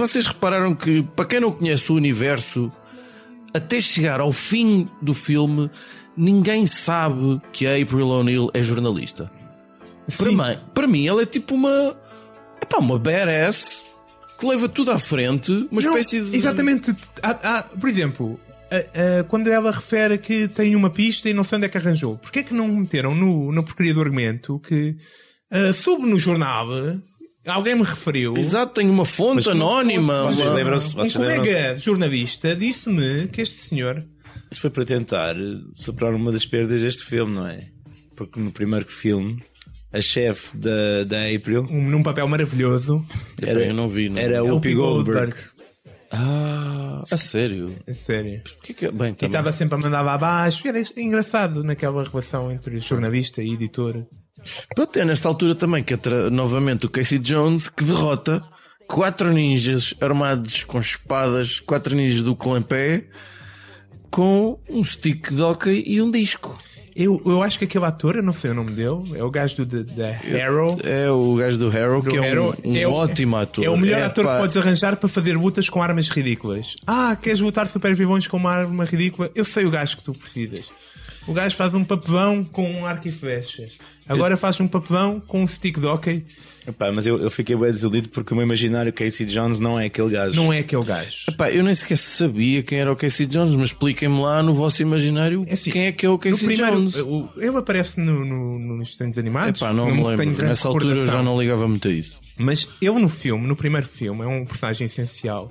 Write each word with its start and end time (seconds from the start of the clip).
vocês 0.00 0.26
repararam 0.26 0.74
que, 0.74 1.02
para 1.02 1.24
quem 1.26 1.40
não 1.40 1.52
conhece 1.52 1.90
o 1.92 1.94
universo, 1.94 2.72
até 3.54 3.80
chegar 3.80 4.20
ao 4.20 4.32
fim 4.32 4.88
do 5.02 5.14
filme, 5.14 5.70
ninguém 6.16 6.66
sabe 6.66 7.40
que 7.52 7.66
a 7.66 7.80
April 7.80 8.08
O'Neil 8.08 8.50
é 8.54 8.62
jornalista. 8.62 9.30
Para 10.16 10.30
mim, 10.32 10.58
para 10.74 10.86
mim, 10.86 11.06
ela 11.06 11.22
é 11.22 11.26
tipo 11.26 11.54
uma. 11.54 11.96
Epá, 12.62 12.78
uma 12.78 12.98
badass 12.98 13.84
que 14.38 14.46
leva 14.46 14.68
tudo 14.68 14.90
à 14.90 14.98
frente, 14.98 15.52
uma 15.70 15.80
Não, 15.80 15.90
espécie 15.90 16.20
de. 16.20 16.36
Exatamente. 16.36 16.94
Há- 17.22 17.38
há- 17.58 17.62
por 17.62 17.88
exemplo, 17.88 18.40
a- 18.70 19.20
a- 19.20 19.24
quando 19.24 19.48
ela 19.48 19.70
refere 19.70 20.16
que 20.18 20.48
tem 20.48 20.74
uma 20.74 20.90
pista 20.90 21.28
e 21.28 21.34
não 21.34 21.44
sei 21.44 21.56
onde 21.56 21.66
é 21.66 21.68
que 21.68 21.76
arranjou, 21.78 22.16
porquê 22.16 22.40
é 22.40 22.42
que 22.42 22.54
não 22.54 22.66
meteram 22.68 23.14
no, 23.14 23.52
no 23.52 23.62
porcaria 23.62 23.92
do 23.94 24.00
argumento 24.00 24.58
que 24.60 24.96
ah, 25.50 25.72
soube 25.74 26.06
no 26.06 26.18
jornal, 26.18 26.66
alguém 27.46 27.74
me 27.74 27.82
referiu. 27.82 28.36
Exato, 28.36 28.74
tem 28.74 28.88
uma 28.90 29.04
fonte 29.04 29.36
Mas- 29.36 29.48
anónima. 29.48 30.24
Vocês 30.24 30.46
uma- 30.48 30.54
lembram-se? 30.56 30.98
Um 30.98 31.10
colega 31.10 31.42
lembram-se? 31.42 31.84
jornalista 31.84 32.54
disse-me 32.56 33.28
que 33.28 33.40
este 33.40 33.56
senhor 33.56 34.04
Isso 34.50 34.60
foi 34.60 34.70
para 34.70 34.84
tentar 34.84 35.34
superar 35.74 36.14
uma 36.14 36.32
das 36.32 36.44
perdas 36.44 36.80
deste 36.82 37.04
filme, 37.04 37.34
não 37.34 37.46
é? 37.46 37.68
Porque 38.16 38.38
no 38.40 38.50
primeiro 38.52 38.86
filme, 38.90 39.42
a 39.92 40.00
chefe 40.00 40.56
da, 40.56 41.04
da 41.06 41.26
April 41.34 41.66
um, 41.70 41.88
num 41.88 42.02
papel 42.02 42.26
maravilhoso. 42.28 43.04
Epá, 43.40 43.52
eu 43.60 43.72
não 43.74 43.88
vi, 43.88 44.08
não. 44.08 44.18
era 44.18 44.34
é 44.36 44.42
o 44.42 44.46
Whoopi 44.46 44.74
Goldberg. 44.74 45.34
Ah, 46.12 47.02
a 47.10 47.16
sério? 47.16 47.76
É 47.86 47.94
sério. 47.94 48.42
Que... 48.62 48.90
Bem, 48.90 49.14
E 49.22 49.24
estava 49.26 49.52
sempre 49.52 49.76
a 49.78 49.82
mandar 49.82 50.02
lá 50.02 50.14
abaixo. 50.14 50.66
Era 50.66 50.82
engraçado 50.96 51.62
naquela 51.62 52.02
relação 52.04 52.50
entre 52.50 52.78
jornalista 52.80 53.40
e 53.42 53.52
editor. 53.54 54.04
Pronto, 54.74 54.98
é 54.98 55.04
nesta 55.04 55.28
altura 55.28 55.54
também 55.54 55.82
que 55.82 55.94
entra 55.94 56.30
novamente 56.30 56.86
o 56.86 56.88
Casey 56.90 57.18
Jones 57.18 57.68
que 57.68 57.84
derrota 57.84 58.42
quatro 58.86 59.32
ninjas 59.32 59.94
armados 60.00 60.64
com 60.64 60.78
espadas, 60.78 61.60
quatro 61.60 61.94
ninjas 61.94 62.22
do 62.22 62.34
clã 62.34 62.60
pé, 62.60 63.04
com 64.10 64.58
um 64.68 64.82
stick 64.82 65.30
de 65.32 65.42
hockey 65.42 65.84
e 65.86 66.02
um 66.02 66.10
disco. 66.10 66.58
Eu, 66.96 67.22
eu 67.24 67.40
acho 67.40 67.56
que 67.56 67.64
aquele 67.64 67.84
ator, 67.84 68.16
eu 68.16 68.22
não 68.22 68.32
sei 68.32 68.50
o 68.50 68.54
nome 68.54 68.72
dele, 68.72 69.02
é 69.14 69.22
o 69.22 69.30
gajo 69.30 69.64
do, 69.64 69.84
da 69.84 70.08
Arrow. 70.44 70.76
É 70.82 71.08
o 71.08 71.36
gajo 71.36 71.56
do 71.56 71.68
Harrow, 71.70 72.02
que 72.02 72.16
é 72.16 72.40
um, 72.40 72.52
um 72.64 72.76
É 72.76 72.86
o- 72.86 72.92
ótimo 72.92 73.36
ator. 73.36 73.64
É 73.64 73.70
o 73.70 73.76
melhor 73.76 74.02
ator 74.02 74.24
pá, 74.24 74.34
que 74.34 74.40
podes 74.40 74.56
arranjar 74.56 74.96
para 74.96 75.08
fazer 75.08 75.36
lutas 75.36 75.68
com 75.70 75.80
armas 75.80 76.08
ridículas. 76.08 76.74
Ah, 76.84 77.16
queres 77.16 77.38
lutar 77.38 77.68
super 77.68 77.94
vilões 77.94 78.26
com 78.26 78.36
uma 78.36 78.50
arma 78.52 78.84
ridícula? 78.84 79.30
Eu 79.36 79.44
sei 79.44 79.64
o 79.64 79.70
gajo 79.70 79.98
que 79.98 80.02
tu 80.02 80.12
precisas. 80.12 80.66
O 81.26 81.32
gajo 81.32 81.54
faz 81.54 81.74
um 81.74 81.84
papelão 81.84 82.42
com 82.44 82.68
um 82.70 82.86
arco 82.86 83.06
e 83.08 83.12
flechas. 83.12 83.72
Agora 84.08 84.36
faz 84.36 84.58
um 84.58 84.66
papelão 84.66 85.20
com 85.20 85.42
um 85.42 85.46
stick 85.46 85.78
de 85.78 85.86
hockey. 85.86 86.24
Epá, 86.66 86.90
mas 86.92 87.06
eu, 87.06 87.18
eu 87.22 87.30
fiquei 87.30 87.54
bem 87.56 87.70
desiludido 87.70 88.08
porque 88.08 88.32
o 88.32 88.36
meu 88.36 88.44
imaginário 88.44 88.92
Casey 88.92 89.24
Jones 89.26 89.60
não 89.60 89.78
é 89.78 89.86
aquele 89.86 90.10
gajo. 90.10 90.34
Não 90.36 90.52
é 90.52 90.58
aquele 90.58 90.84
gajo. 90.84 91.26
Pá, 91.36 91.50
eu 91.50 91.62
nem 91.62 91.74
sequer 91.74 91.96
sabia 91.96 92.62
quem 92.62 92.80
era 92.80 92.92
o 92.92 92.96
Casey 92.96 93.26
Jones, 93.26 93.54
mas 93.54 93.70
expliquem-me 93.70 94.20
lá 94.20 94.42
no 94.42 94.52
vosso 94.52 94.82
imaginário 94.82 95.44
É 95.46 95.54
assim, 95.54 95.70
quem 95.70 95.86
é 95.86 95.92
que 95.92 96.04
é 96.04 96.08
o 96.10 96.18
Casey 96.18 96.46
primeiro, 96.46 96.76
Jones. 96.76 96.96
o- 96.96 97.28
ele 97.36 97.56
aparece 97.56 98.00
no, 98.00 98.24
no, 98.24 98.58
no- 98.58 98.76
nos 98.78 98.90
desenhos 98.92 99.16
animados. 99.16 99.60
Epá, 99.60 99.72
não, 99.72 99.86
me 99.86 99.92
tenho 99.92 100.08
lembro. 100.30 100.46
Nessa 100.46 100.68
altura 100.68 100.96
eu 100.96 101.06
já 101.06 101.22
não 101.22 101.38
ligava 101.40 101.66
muito 101.68 101.86
a 101.88 101.90
isso. 101.92 102.20
Mas 102.36 102.68
ele 102.82 102.98
no 102.98 103.08
filme, 103.08 103.46
no 103.46 103.54
primeiro 103.56 103.86
filme, 103.86 104.22
é 104.22 104.26
um 104.26 104.44
personagem 104.44 104.86
essencial. 104.86 105.50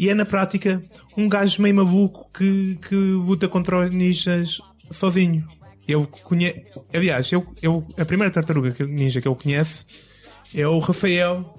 E 0.00 0.08
é 0.08 0.14
na 0.14 0.24
prática 0.24 0.82
um 1.14 1.28
gajo 1.28 1.60
meio 1.60 1.74
maluco 1.74 2.30
que, 2.32 2.78
que 2.88 2.94
luta 2.94 3.46
contra 3.46 3.86
ninjas 3.90 4.58
sozinho. 4.90 5.46
Eu 5.86 6.06
conhe... 6.06 6.64
Aliás, 6.90 7.30
eu, 7.30 7.46
eu, 7.60 7.86
a 7.98 8.04
primeira 8.06 8.32
tartaruga 8.32 8.74
ninja 8.86 9.20
que 9.20 9.28
eu 9.28 9.36
conheço 9.36 9.84
é 10.54 10.66
o 10.66 10.78
Rafael, 10.78 11.54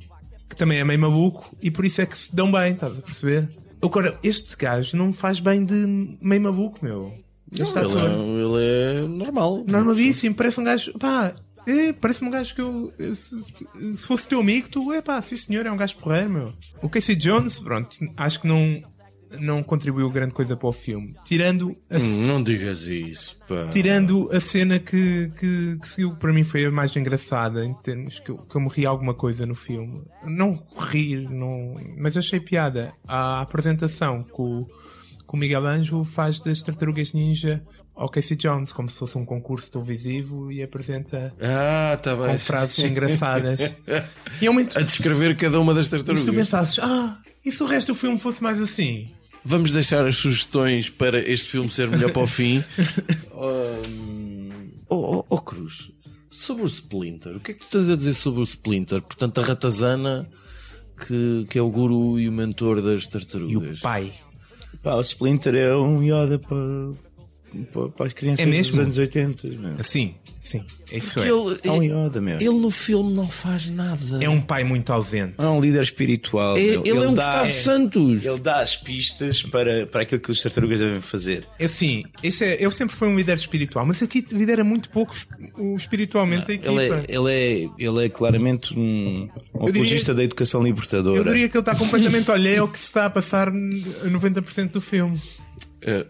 que 0.50 0.56
também 0.56 0.80
é 0.80 0.84
meio 0.84 1.00
maluco, 1.00 1.56
e 1.62 1.70
por 1.70 1.86
isso 1.86 2.02
é 2.02 2.06
que 2.08 2.18
se 2.18 2.36
dão 2.36 2.52
bem, 2.52 2.74
estás 2.74 2.98
a 2.98 3.02
perceber? 3.04 3.48
Agora, 3.80 4.18
este 4.24 4.58
gajo 4.58 4.98
não 4.98 5.14
faz 5.14 5.40
bem 5.40 5.64
de 5.64 6.18
meio 6.20 6.42
maluco, 6.42 6.80
meu. 6.82 7.14
Este 7.56 7.76
Não, 7.76 7.92
ele, 7.92 8.00
é, 8.00 9.04
ele 9.04 9.04
é 9.04 9.08
normal. 9.08 9.64
Normalíssimo, 9.68 10.34
parece 10.34 10.60
um 10.60 10.64
gajo. 10.64 10.98
Pá, 10.98 11.36
é, 11.68 11.94
parece 11.94 12.24
um 12.24 12.30
gajo 12.30 12.56
que 12.56 12.62
eu. 12.62 12.94
Se, 13.00 13.44
se- 13.44 13.96
se 13.98 14.06
fosse 14.06 14.28
teu 14.28 14.40
amigo, 14.40 14.70
tu. 14.70 14.92
É 14.94 15.02
pá, 15.02 15.22
sim 15.22 15.38
senhor, 15.38 15.66
é 15.66 15.72
um 15.72 15.78
gajo 15.78 15.96
porreiro, 15.98 16.30
meu. 16.30 16.54
O 16.82 16.90
Casey 16.90 17.16
Jones, 17.16 17.60
pronto, 17.60 17.98
acho 18.18 18.42
que 18.42 18.48
não, 18.48 18.82
não 19.40 19.64
contribuiu 19.64 20.10
grande 20.10 20.34
coisa 20.34 20.58
para 20.58 20.68
o 20.68 20.72
filme. 20.72 21.14
Tirando 21.24 21.76
a, 21.90 21.98
Hum, 21.98 22.26
Não 22.28 22.44
digas 22.44 22.88
isso, 22.88 23.38
pá. 23.48 23.68
tirando 23.70 24.30
a 24.32 24.40
cena 24.40 24.80
que, 24.80 25.32
que, 25.40 25.78
que 25.82 25.88
seguiu 25.88 26.16
para 26.16 26.34
mim 26.34 26.44
foi 26.44 26.66
a 26.66 26.72
mais 26.72 26.96
engraçada, 26.96 27.64
em 27.66 27.74
termos 27.76 28.20
que 28.20 28.30
eu, 28.32 28.38
que 28.40 28.56
eu 28.56 28.62
me 28.62 28.70
ri 28.70 28.86
alguma 28.86 29.14
coisa 29.14 29.46
no 29.46 29.56
filme. 29.56 30.02
Não 30.26 30.62
rir, 30.78 31.30
não, 31.30 31.76
mas 31.98 32.18
achei 32.18 32.40
piada. 32.40 32.94
A 33.08 33.42
apresentação 33.42 34.24
que 34.24 34.42
o, 34.42 34.66
que 34.66 35.34
o 35.34 35.38
Miguel 35.38 35.66
Ângelo 35.66 36.04
faz 36.04 36.40
das 36.40 36.62
tartarugas 36.62 37.14
ninja 37.14 37.64
ao 37.96 38.10
Casey 38.10 38.36
Jones, 38.38 38.72
como 38.72 38.90
se 38.90 38.98
fosse 38.98 39.18
um 39.18 39.26
concurso 39.26 39.72
televisivo 39.72 40.52
e 40.52 40.64
apresenta 40.64 41.34
Ah, 41.42 41.98
tá 42.02 42.16
bem. 42.16 42.28
com 42.28 42.40
frases 42.40 42.80
engraçadas. 42.80 43.60
E 44.42 44.48
é 44.48 44.50
muito. 44.50 44.78
A 44.78 44.82
descrever 44.82 45.36
cada 45.38 45.60
uma 45.60 45.74
das 45.74 45.86
E 45.88 45.90
se 45.90 45.98
tu 45.98 46.04
tartarugas. 46.06 46.36
pensasses, 46.36 46.80
ah, 46.80 47.20
e 47.46 47.52
se 47.52 47.62
o 47.62 47.66
resto 47.66 47.88
do 47.94 47.96
filme 47.96 48.18
fosse 48.18 48.42
mais 48.42 48.60
assim? 48.62 49.08
Vamos 49.44 49.72
deixar 49.72 50.06
as 50.06 50.16
sugestões 50.18 50.90
para 50.90 51.20
este 51.20 51.50
filme 51.50 51.68
ser 51.70 51.88
melhor 51.90 52.12
para 52.12 52.22
o 52.24 52.28
fim. 52.28 52.64
Hum, 53.34 54.50
Oh, 54.90 55.20
oh, 55.20 55.26
oh, 55.30 55.38
Cruz, 55.40 55.90
sobre 56.30 56.64
o 56.64 56.66
Splinter, 56.66 57.38
o 57.38 57.40
que 57.40 57.52
é 57.52 57.54
que 57.54 57.62
tu 57.66 57.70
tens 57.80 57.90
a 57.90 57.96
dizer 57.96 58.14
sobre 58.14 58.42
o 58.42 58.44
Splinter? 58.44 59.02
Portanto, 59.02 59.40
a 59.40 59.44
ratazana 59.44 60.30
que, 61.08 61.46
que 61.50 61.58
é 61.58 61.62
o 61.62 61.70
guru 61.70 62.20
e 62.20 62.28
o 62.28 62.32
mentor 62.32 62.82
das 62.82 63.04
E 63.06 63.10
tartarugas. 63.10 63.80
o 63.80 63.82
pai. 63.82 64.14
Pá, 64.84 64.96
o 64.96 65.02
Splinter 65.02 65.56
é 65.56 65.76
um 65.76 66.04
Yoda 66.04 66.38
para, 66.40 66.58
para, 67.96 68.06
as 68.08 68.14
crianças 68.14 68.46
É 68.46 68.50
mesmo? 68.50 68.72
dos 68.72 68.80
anos 68.80 68.98
80. 68.98 69.48
Meu. 69.50 69.70
Assim, 69.80 70.16
sim, 70.42 70.64
é 70.92 70.98
isso 70.98 71.14
Porque 71.14 71.28
é. 71.28 71.32
ele, 71.32 71.60
É 71.64 71.72
um 71.72 71.84
Yoda, 72.06 72.22
meu. 72.22 72.36
ele 72.38 72.50
no 72.50 72.72
filme 72.72 73.14
não 73.14 73.28
faz 73.28 73.70
nada. 73.70 74.24
É 74.24 74.30
um 74.30 74.42
pai 74.42 74.64
muito 74.64 74.92
ausente. 74.94 75.34
É 75.38 75.46
um 75.46 75.60
líder 75.62 75.82
espiritual. 75.84 76.56
É- 76.58 76.62
meu. 76.62 76.84
ele, 76.86 76.90
é 77.04 77.08
um 77.10 77.14
dá, 77.14 77.44
Gustavo 77.44 77.52
Santos. 77.52 78.26
Ele 78.26 78.40
dá 78.40 78.62
as 78.62 78.76
pistas 78.78 79.44
para, 79.44 79.86
para 79.86 80.02
aquilo 80.04 80.22
que 80.22 80.32
os 80.32 80.42
tartarugas 80.42 80.80
devem 80.80 81.02
fazer. 81.02 81.46
É 81.60 81.66
Assim, 81.66 82.04
esse 82.24 82.44
é, 82.44 82.62
ele 82.62 82.72
sempre 82.72 82.96
foi 82.96 83.08
um 83.08 83.16
líder 83.16 83.36
espiritual, 83.36 83.86
mas 83.86 84.02
aqui 84.02 84.26
lidera 84.32 84.64
muito 84.64 84.90
pouco 84.90 85.14
espiritualmente 85.76 86.52
a 86.52 86.54
equipa. 86.56 86.72
Ele 86.72 86.92
é, 86.94 87.06
ele, 87.08 87.32
é, 87.32 87.70
ele 87.78 88.06
é 88.06 88.10
claramente 88.10 88.78
um, 88.78 88.82
um 88.84 89.26
diria- 89.28 89.70
apologista 89.70 90.14
da 90.14 90.24
educação 90.24 90.64
libertadora. 90.64 91.18
Eu 91.18 91.24
diria 91.24 91.50
que 91.50 91.56
ele 91.58 91.62
está 91.62 91.76
completamente 91.76 92.30
alheio 92.32 92.62
ao 92.64 92.68
que 92.68 92.78
se 92.78 92.86
está 92.86 93.06
a 93.06 93.10
passar 93.10 93.48
a 93.50 93.52
90% 93.52 94.72
do 94.72 94.82
filme. 94.82 95.20
É, 95.82 96.06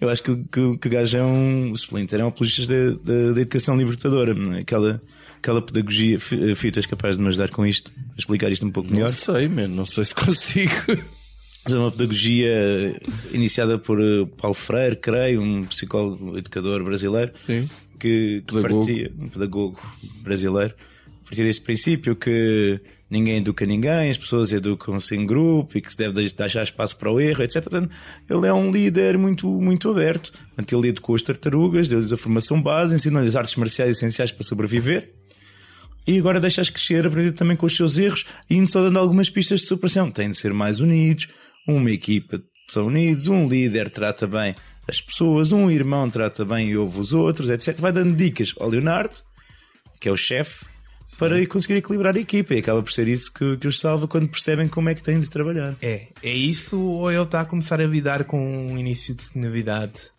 Eu 0.00 0.10
acho 0.10 0.22
que, 0.22 0.34
que, 0.36 0.76
que 0.78 0.88
o 0.88 0.90
gajo 0.90 1.16
é 1.18 1.22
um. 1.22 1.70
O 1.70 1.74
Splinter 1.74 2.20
é 2.20 2.24
um 2.24 2.28
apologista 2.28 2.92
da, 3.00 3.40
educação 3.40 3.76
libertadora. 3.76 4.34
é? 4.56 4.60
Aquela, 4.60 5.00
aquela 5.38 5.62
pedagogia. 5.62 6.18
Fi- 6.20 6.54
Fito, 6.54 6.78
és 6.78 6.86
capaz 6.86 7.16
de 7.16 7.22
me 7.22 7.28
ajudar 7.28 7.48
com 7.50 7.64
isto? 7.66 7.90
A 8.12 8.18
explicar 8.18 8.50
isto 8.52 8.66
um 8.66 8.70
pouco 8.70 8.90
melhor? 8.90 9.04
não 9.06 9.10
sei, 9.10 9.48
man, 9.48 9.68
não 9.68 9.86
sei 9.86 10.04
se 10.04 10.14
consigo. 10.14 10.72
É 11.68 11.74
uma 11.74 11.90
pedagogia 11.90 12.94
iniciada 13.32 13.76
por 13.78 14.00
eh, 14.00 14.24
Paulo 14.36 14.54
Freire, 14.54 14.96
creio, 14.96 15.42
um 15.42 15.64
psicólogo 15.64 16.38
educador 16.38 16.84
brasileiro. 16.84 17.32
Sim. 17.34 17.68
Que, 17.98 18.42
que 18.46 18.54
Pedagogo. 18.54 18.76
partia, 18.86 19.12
um 19.18 19.28
pedagogo 19.28 19.80
brasileiro, 20.22 20.74
partia 21.24 21.44
deste 21.44 21.62
princípio 21.62 22.14
que 22.14 22.78
ninguém 23.10 23.36
educa 23.38 23.64
ninguém, 23.64 24.10
as 24.10 24.18
pessoas 24.18 24.52
educam-se 24.52 25.14
em 25.14 25.24
grupo 25.26 25.76
e 25.78 25.80
que 25.80 25.90
se 25.90 25.98
deve 25.98 26.14
deix- 26.14 26.32
deixar 26.32 26.62
espaço 26.62 26.96
para 26.96 27.10
o 27.10 27.20
erro, 27.20 27.42
etc. 27.42 27.62
Portanto, 27.62 27.90
ele 28.28 28.46
é 28.46 28.52
um 28.52 28.70
líder 28.70 29.16
muito, 29.18 29.48
muito 29.48 29.90
aberto. 29.90 30.32
Portanto, 30.32 30.76
ele 30.78 30.88
educou 30.88 31.14
as 31.14 31.22
tartarugas, 31.22 31.88
deu-lhes 31.88 32.12
a 32.12 32.16
formação 32.16 32.60
base, 32.60 32.94
ensinou-lhes 32.96 33.36
artes 33.36 33.54
marciais 33.56 33.96
essenciais 33.96 34.32
para 34.32 34.44
sobreviver. 34.44 35.12
E 36.06 36.18
agora 36.18 36.38
deixa-as 36.40 36.70
crescer, 36.70 37.06
aprender 37.06 37.32
também 37.32 37.56
com 37.56 37.66
os 37.66 37.76
seus 37.76 37.98
erros 37.98 38.24
e 38.48 38.54
indo 38.56 38.70
só 38.70 38.80
dando 38.82 38.98
algumas 38.98 39.28
pistas 39.28 39.60
de 39.60 39.66
superação. 39.66 40.10
Têm 40.10 40.30
de 40.30 40.36
ser 40.36 40.52
mais 40.54 40.78
unidos, 40.80 41.26
uma 41.66 41.90
equipa 41.90 42.40
são 42.68 42.86
unidos, 42.86 43.26
um 43.28 43.48
líder 43.48 43.90
trata 43.90 44.26
bem 44.26 44.54
as 44.88 45.00
pessoas, 45.00 45.50
um 45.50 45.68
irmão 45.68 46.08
trata 46.08 46.44
bem 46.44 46.68
e 46.70 46.76
ouve 46.76 47.00
os 47.00 47.12
outros, 47.12 47.50
etc. 47.50 47.78
Vai 47.80 47.90
dando 47.92 48.14
dicas 48.14 48.54
ao 48.60 48.68
Leonardo, 48.68 49.16
que 50.00 50.08
é 50.08 50.12
o 50.12 50.16
chefe, 50.16 50.64
para 51.18 51.44
conseguir 51.46 51.76
equilibrar 51.78 52.16
a 52.16 52.20
equipa. 52.20 52.54
E 52.54 52.58
acaba 52.58 52.82
por 52.82 52.92
ser 52.92 53.08
isso 53.08 53.32
que, 53.32 53.56
que 53.56 53.68
os 53.68 53.78
salva 53.80 54.06
quando 54.06 54.28
percebem 54.28 54.68
como 54.68 54.88
é 54.88 54.94
que 54.94 55.02
têm 55.02 55.20
de 55.20 55.28
trabalhar. 55.28 55.74
É, 55.80 56.06
é 56.22 56.32
isso 56.32 56.80
ou 56.80 57.10
ele 57.10 57.22
está 57.22 57.40
a 57.40 57.44
começar 57.44 57.80
a 57.80 57.86
lidar 57.86 58.24
com 58.24 58.68
um 58.68 58.78
início 58.78 59.14
de 59.14 59.24
novidade 59.34 60.16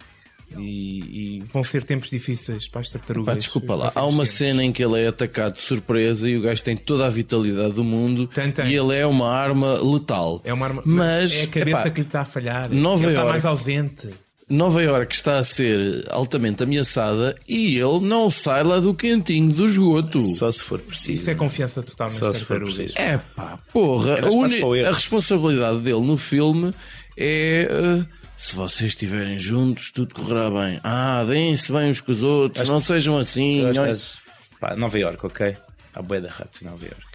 e, 0.55 1.37
e 1.37 1.43
vão 1.45 1.63
ser 1.63 1.83
tempos 1.83 2.09
difíceis 2.09 2.67
para 2.67 2.81
as 2.81 2.91
tartarugas. 2.91 3.33
Pá, 3.33 3.37
desculpa 3.37 3.75
lá, 3.75 3.91
há 3.93 4.05
uma 4.05 4.25
cena 4.25 4.63
em 4.63 4.71
que 4.71 4.83
ele 4.83 5.01
é 5.01 5.07
atacado 5.07 5.55
de 5.55 5.61
surpresa 5.61 6.29
e 6.29 6.37
o 6.37 6.41
gajo 6.41 6.63
tem 6.63 6.77
toda 6.77 7.05
a 7.05 7.09
vitalidade 7.09 7.73
do 7.73 7.83
mundo 7.83 8.27
Tem, 8.27 8.51
tem. 8.51 8.67
e 8.67 8.75
ele 8.75 8.95
é 8.95 9.05
uma 9.05 9.29
arma 9.29 9.73
letal. 9.81 10.41
É 10.43 10.53
uma 10.53 10.65
arma, 10.65 10.81
Mas, 10.85 11.33
é 11.33 11.43
a 11.43 11.47
cabeça 11.47 11.79
epá, 11.81 11.89
que 11.89 12.01
lhe 12.01 12.07
está 12.07 12.21
a 12.21 12.25
falhar. 12.25 12.69
Nova 12.71 13.03
ele 13.03 13.13
está 13.13 13.25
mais 13.25 13.45
ausente. 13.45 14.09
Nova 14.49 14.81
York 14.81 15.13
está 15.13 15.39
a 15.39 15.43
ser 15.43 16.05
altamente 16.09 16.63
ameaçada 16.63 17.35
e 17.47 17.77
ele 17.77 17.99
não 17.99 18.31
sai 18.31 18.63
lá 18.63 18.79
do 18.79 18.93
cantinho 18.93 19.51
do 19.51 19.65
esgoto. 19.65 20.21
Só 20.21 20.49
se 20.49 20.63
for 20.63 20.79
preciso. 20.79 21.21
Isso 21.21 21.31
é 21.31 21.35
confiança 21.35 21.83
total 21.83 22.07
Só 22.09 22.31
se 22.31 22.45
for 22.45 22.59
preciso. 22.61 22.97
É 22.97 23.17
pá, 23.35 23.59
porra. 23.73 24.25
A, 24.25 24.29
uni- 24.29 24.85
a 24.85 24.91
responsabilidade 24.93 25.79
dele 25.79 25.99
no 26.01 26.15
filme 26.15 26.73
é. 27.17 27.67
uh, 27.69 28.17
se 28.37 28.55
vocês 28.55 28.91
estiverem 28.91 29.37
juntos, 29.37 29.91
tudo 29.91 30.13
correrá 30.15 30.49
bem. 30.49 30.79
Ah, 30.83 31.25
deem-se 31.27 31.71
bem 31.71 31.89
uns 31.89 31.99
com 31.99 32.11
os 32.11 32.23
outros, 32.23 32.69
não 32.69 32.79
sejam 32.79 33.17
assim. 33.17 33.63
Acho 33.65 33.73
que 33.73 33.79
olha- 33.79 33.91
estás- 33.91 34.19
Pá, 34.61 34.75
Nova 34.77 34.97
York, 34.97 35.25
ok? 35.25 35.57
Há 35.93 36.01
bué 36.01 36.21
de 36.21 36.27
ratos 36.27 36.61
em 36.61 36.65
Nova 36.65 36.85
York. 36.85 37.05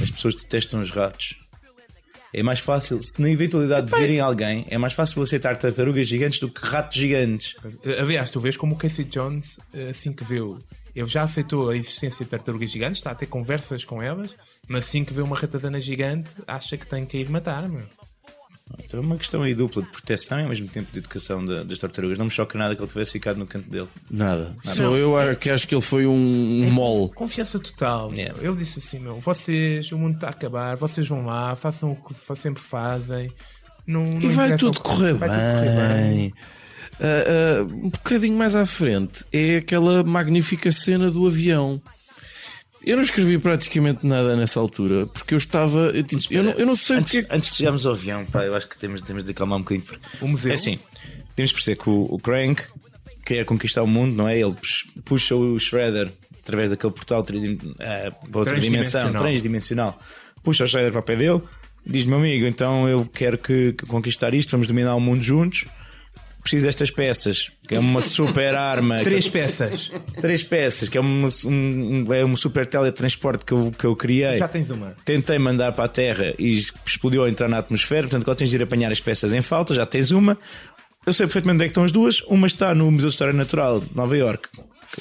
As 0.00 0.10
pessoas 0.10 0.34
detestam 0.34 0.80
os 0.80 0.90
ratos. 0.90 1.36
É 2.32 2.42
mais 2.42 2.60
fácil, 2.60 3.00
se 3.00 3.22
na 3.22 3.30
eventualidade 3.30 3.86
de 3.86 3.98
verem 3.98 4.20
alguém, 4.20 4.66
é 4.68 4.76
mais 4.76 4.92
fácil 4.92 5.22
aceitar 5.22 5.56
tartarugas 5.56 6.06
gigantes 6.06 6.38
do 6.40 6.48
que 6.48 6.64
ratos 6.64 6.96
gigantes. 6.96 7.56
Aliás, 7.98 8.30
tu 8.30 8.38
vês 8.38 8.56
como 8.56 8.74
o 8.74 8.78
Casey 8.78 9.04
Jones, 9.04 9.58
assim 9.90 10.12
que 10.12 10.24
viu, 10.24 10.58
ele 10.94 11.06
já 11.06 11.22
aceitou 11.22 11.70
a 11.70 11.76
existência 11.76 12.24
de 12.24 12.30
tartarugas 12.30 12.70
gigantes, 12.70 12.98
está 12.98 13.12
a 13.12 13.14
ter 13.14 13.26
conversas 13.26 13.84
com 13.84 14.02
elas, 14.02 14.36
mas 14.66 14.84
assim 14.84 15.04
que 15.04 15.14
vê 15.14 15.22
uma 15.22 15.36
ratazana 15.36 15.80
gigante, 15.80 16.36
acha 16.46 16.76
que 16.76 16.86
tem 16.86 17.06
que 17.06 17.16
ir 17.16 17.30
matar, 17.30 17.66
meu. 17.68 17.86
Então 18.84 19.00
é 19.00 19.02
uma 19.02 19.16
questão 19.16 19.42
aí 19.42 19.54
dupla 19.54 19.82
de 19.82 19.88
proteção 19.88 20.38
e 20.38 20.42
ao 20.42 20.48
mesmo 20.48 20.68
tempo 20.68 20.90
de 20.92 20.98
educação 20.98 21.44
da- 21.44 21.62
das 21.64 21.78
tartarugas. 21.78 22.18
Não 22.18 22.24
me 22.26 22.30
choca 22.30 22.58
nada 22.58 22.74
que 22.74 22.80
ele 22.82 22.88
tivesse 22.88 23.12
ficado 23.12 23.36
no 23.38 23.46
canto 23.46 23.68
dele. 23.68 23.88
Nada. 24.10 24.54
Sou 24.64 24.96
eu 24.96 25.16
a- 25.16 25.34
que 25.34 25.50
acho 25.50 25.66
que 25.68 25.74
ele 25.74 25.82
foi 25.82 26.06
um, 26.06 26.12
um 26.64 26.70
mole. 26.70 27.10
Confiança 27.14 27.58
total. 27.58 28.12
Yeah. 28.14 28.38
Ele 28.42 28.56
disse 28.56 28.78
assim, 28.78 28.98
meu, 28.98 29.18
vocês, 29.20 29.90
o 29.92 29.98
mundo 29.98 30.14
está 30.16 30.28
a 30.28 30.30
acabar, 30.30 30.76
vocês 30.76 31.06
vão 31.08 31.24
lá, 31.26 31.54
façam 31.56 31.92
o 31.92 31.96
que 31.96 32.36
sempre 32.36 32.62
fazem. 32.62 33.32
Não, 33.86 34.04
não 34.04 34.20
E 34.20 34.28
vai 34.28 34.56
tudo 34.56 34.80
correr 34.80 35.14
vai 35.14 35.28
tudo 35.28 35.38
correr 35.40 36.10
bem. 36.12 36.34
Ah, 37.00 37.60
ah, 37.60 37.62
um 37.62 37.90
bocadinho 37.90 38.36
mais 38.36 38.54
à 38.54 38.66
frente 38.66 39.24
é 39.32 39.56
aquela 39.58 40.02
magnífica 40.02 40.70
cena 40.72 41.10
do 41.10 41.26
avião. 41.26 41.80
Eu 42.84 42.96
não 42.96 43.02
escrevi 43.02 43.38
praticamente 43.38 44.06
nada 44.06 44.34
nessa 44.36 44.58
altura 44.60 45.06
porque 45.06 45.34
eu 45.34 45.38
estava. 45.38 45.78
Eu, 45.94 46.02
tipo, 46.04 46.22
eu, 46.32 46.42
não, 46.42 46.52
eu 46.52 46.66
não 46.66 46.74
sei 46.74 46.96
Antes, 46.96 47.12
porque. 47.20 47.34
antes 47.34 47.50
de 47.50 47.56
chegarmos 47.56 47.84
ao 47.86 47.92
avião, 47.92 48.24
pá, 48.26 48.44
eu 48.44 48.54
acho 48.54 48.68
que 48.68 48.78
temos, 48.78 49.02
temos 49.02 49.24
de 49.24 49.30
acalmar 49.32 49.58
um 49.58 49.62
bocadinho. 49.62 49.84
porque- 49.86 50.06
O 50.24 50.28
museu? 50.28 50.50
É 50.50 50.54
assim, 50.54 50.78
temos 51.34 51.50
de 51.50 51.54
perceber 51.54 51.76
que 51.82 51.90
o, 51.90 52.06
o 52.08 52.18
Crank 52.18 52.62
quer 53.24 53.44
conquistar 53.44 53.82
o 53.82 53.86
mundo, 53.86 54.14
não 54.16 54.28
é? 54.28 54.38
Ele 54.38 54.54
pux- 54.54 54.86
puxa 55.04 55.34
o 55.34 55.58
Shredder 55.58 56.10
através 56.40 56.70
daquele 56.70 56.92
portal 56.92 57.22
tridim- 57.22 57.58
eh, 57.78 58.10
para 58.30 58.38
outra 58.38 58.58
dimensão, 58.60 59.12
transdimensional. 59.12 60.00
Puxa 60.42 60.64
o 60.64 60.66
Shredder 60.68 60.92
para 60.92 61.00
o 61.00 61.04
pé 61.04 61.16
dele, 61.16 61.42
diz: 61.84 62.04
Meu 62.04 62.18
amigo, 62.18 62.46
então 62.46 62.88
eu 62.88 63.04
quero 63.04 63.36
que, 63.36 63.72
que 63.74 63.84
conquistar 63.86 64.32
isto, 64.32 64.50
vamos 64.52 64.66
dominar 64.66 64.94
o 64.94 65.00
mundo 65.00 65.22
juntos. 65.22 65.66
Preciso 66.50 66.66
destas 66.66 66.90
peças, 66.90 67.50
que 67.66 67.74
é 67.74 67.78
uma 67.78 68.00
super 68.00 68.54
arma. 68.54 69.00
Três 69.04 69.28
peças. 69.28 69.92
Três 70.20 70.42
peças, 70.42 70.88
que 70.88 70.96
é 70.96 71.00
um, 71.00 71.28
um- 71.46 72.04
é 72.14 72.24
um 72.24 72.34
super 72.34 72.64
teletransporte 72.64 73.44
que 73.44 73.52
eu, 73.52 73.70
que 73.78 73.84
eu 73.84 73.94
criei. 73.94 74.38
Já 74.38 74.48
tens 74.48 74.70
uma. 74.70 74.96
Tentei 75.04 75.38
mandar 75.38 75.72
para 75.72 75.84
a 75.84 75.88
Terra 75.88 76.32
e 76.38 76.58
explodiu 76.86 77.20
ao 77.22 77.28
entrar 77.28 77.48
na 77.48 77.58
atmosfera. 77.58 78.02
Portanto, 78.02 78.22
agora 78.22 78.36
tens 78.36 78.48
de 78.50 78.56
ir 78.56 78.62
apanhar 78.62 78.90
as 78.90 79.00
peças 79.00 79.34
em 79.34 79.42
falta. 79.42 79.74
Já 79.74 79.84
tens 79.84 80.10
uma. 80.10 80.38
Eu 81.06 81.12
sei 81.12 81.26
perfeitamente 81.26 81.56
onde 81.56 81.64
é 81.64 81.66
que 81.66 81.70
estão 81.70 81.84
as 81.84 81.92
duas. 81.92 82.20
Uma 82.22 82.46
está 82.46 82.74
no 82.74 82.90
Museu 82.90 83.08
de 83.08 83.14
História 83.14 83.34
Natural 83.34 83.80
de 83.80 83.94
Nova 83.94 84.16
York, 84.16 84.48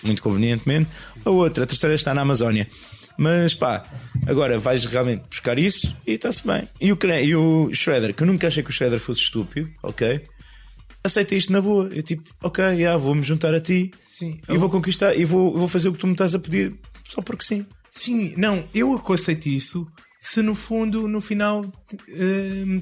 muito 0.03 0.21
convenientemente. 0.21 0.89
A 1.23 1.29
outra, 1.29 1.63
a 1.63 1.67
terceira, 1.67 1.95
está 1.95 2.13
na 2.13 2.21
Amazónia. 2.21 2.67
Mas 3.17 3.55
pá, 3.55 3.83
agora 4.27 4.59
vais 4.59 4.85
realmente 4.85 5.23
buscar 5.29 5.57
isso 5.57 5.95
e 6.05 6.11
está-se 6.13 6.45
bem. 6.45 6.67
E 6.79 6.91
o, 6.91 6.97
e 7.23 7.35
o 7.35 7.73
Shredder, 7.73 8.13
que 8.13 8.21
eu 8.23 8.27
nunca 8.27 8.47
achei 8.47 8.61
que 8.61 8.69
o 8.69 8.73
Shredder 8.73 8.99
fosse 8.99 9.21
estúpido, 9.21 9.71
ok? 9.81 10.21
Aceita 11.07 11.35
isto 11.35 11.53
na 11.53 11.61
boa. 11.61 11.89
Eu 11.93 12.03
tipo, 12.03 12.29
ok, 12.43 12.79
já, 12.79 12.97
vou-me 12.97 13.23
juntar 13.23 13.53
a 13.53 13.61
ti 13.61 13.91
Sim. 14.05 14.39
e 14.49 14.57
vou 14.57 14.69
conquistar 14.69 15.15
e 15.15 15.23
vou, 15.23 15.55
vou 15.55 15.67
fazer 15.67 15.87
o 15.87 15.93
que 15.93 15.99
tu 15.99 16.07
me 16.07 16.13
estás 16.13 16.35
a 16.35 16.39
pedir 16.39 16.75
só 17.03 17.21
porque 17.21 17.45
sim. 17.45 17.65
Sim, 17.89 18.33
não, 18.35 18.65
eu 18.73 19.01
aceito 19.13 19.47
isso 19.47 19.87
se 20.19 20.41
no 20.41 20.53
fundo, 20.53 21.07
no 21.07 21.21
final, 21.21 21.63
eh, 22.09 22.81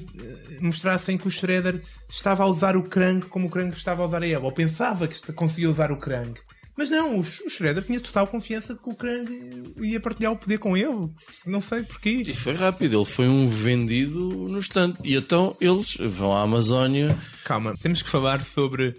mostrassem 0.60 1.16
que 1.16 1.28
o 1.28 1.30
Shredder 1.30 1.80
estava 2.10 2.42
a 2.42 2.46
usar 2.46 2.76
o 2.76 2.82
Krang 2.82 3.24
como 3.26 3.46
o 3.46 3.50
Krang 3.50 3.72
estava 3.72 4.02
a 4.02 4.06
usar 4.06 4.22
a 4.24 4.26
ele, 4.26 4.36
ou 4.36 4.50
pensava 4.50 5.06
que 5.06 5.32
conseguia 5.32 5.70
usar 5.70 5.92
o 5.92 5.96
Krang. 5.96 6.34
Mas 6.76 6.90
não, 6.90 7.18
o 7.20 7.24
Sh- 7.24 7.40
o 7.46 7.48
Shredder 7.50 7.84
tinha 7.84 7.98
total 8.00 8.26
confiança 8.26 8.74
de 8.74 8.80
que 8.80 8.88
o 8.90 8.94
Krang 8.94 9.72
ia 9.80 9.98
partilhar 9.98 10.32
o 10.32 10.36
poder 10.36 10.58
com 10.58 10.76
ele. 10.76 11.08
Não 11.46 11.60
sei 11.60 11.82
porquê. 11.82 12.22
E 12.26 12.34
foi 12.34 12.52
rápido, 12.54 12.96
ele 12.98 13.04
foi 13.06 13.26
um 13.28 13.48
vendido 13.48 14.18
no 14.48 14.58
instante. 14.58 14.98
E 15.04 15.14
então 15.16 15.56
eles 15.60 15.96
vão 15.96 16.34
à 16.34 16.42
Amazónia. 16.42 17.18
Calma, 17.44 17.74
temos 17.80 18.02
que 18.02 18.08
falar 18.10 18.42
sobre 18.42 18.94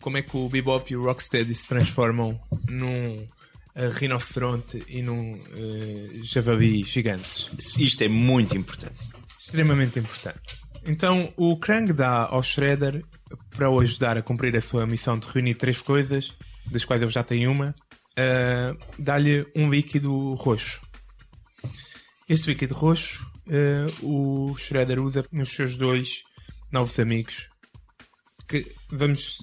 como 0.00 0.16
é 0.16 0.22
que 0.22 0.36
o 0.36 0.48
Bebop 0.48 0.92
e 0.92 0.96
o 0.96 1.02
Rocksteady 1.04 1.52
se 1.54 1.66
transformam 1.66 2.40
num 2.68 3.26
eh, 3.74 3.90
rinoceronte 3.92 4.84
e 4.88 5.02
num 5.02 5.40
eh, 5.56 6.20
javali 6.22 6.84
gigantes. 6.84 7.50
Isto 7.78 8.04
é 8.04 8.08
muito 8.08 8.56
importante. 8.56 9.10
extremamente 9.40 9.98
importante. 9.98 10.56
Então, 10.86 11.32
o 11.36 11.56
Krang 11.58 11.92
dá 11.92 12.26
ao 12.30 12.42
Shredder 12.44 13.02
para 13.50 13.68
o 13.68 13.80
ajudar 13.80 14.16
a 14.16 14.22
cumprir 14.22 14.56
a 14.56 14.60
sua 14.60 14.86
missão 14.86 15.18
de 15.18 15.26
reunir 15.26 15.54
três 15.54 15.82
coisas, 15.82 16.32
das 16.70 16.84
quais 16.84 17.02
ele 17.02 17.10
já 17.10 17.22
tem 17.22 17.46
uma, 17.46 17.74
ah, 18.18 18.76
dá-lhe 18.98 19.46
um 19.54 19.70
líquido 19.70 20.34
roxo. 20.34 20.82
Este 22.28 22.50
líquido 22.50 22.74
roxo 22.74 23.24
ah, 23.48 23.86
o 24.02 24.56
Shredder 24.56 25.00
usa 25.00 25.24
nos 25.30 25.50
seus 25.50 25.76
dois 25.76 26.22
novos 26.72 26.98
amigos. 26.98 27.48
Que 28.48 28.74
vamos. 28.90 29.38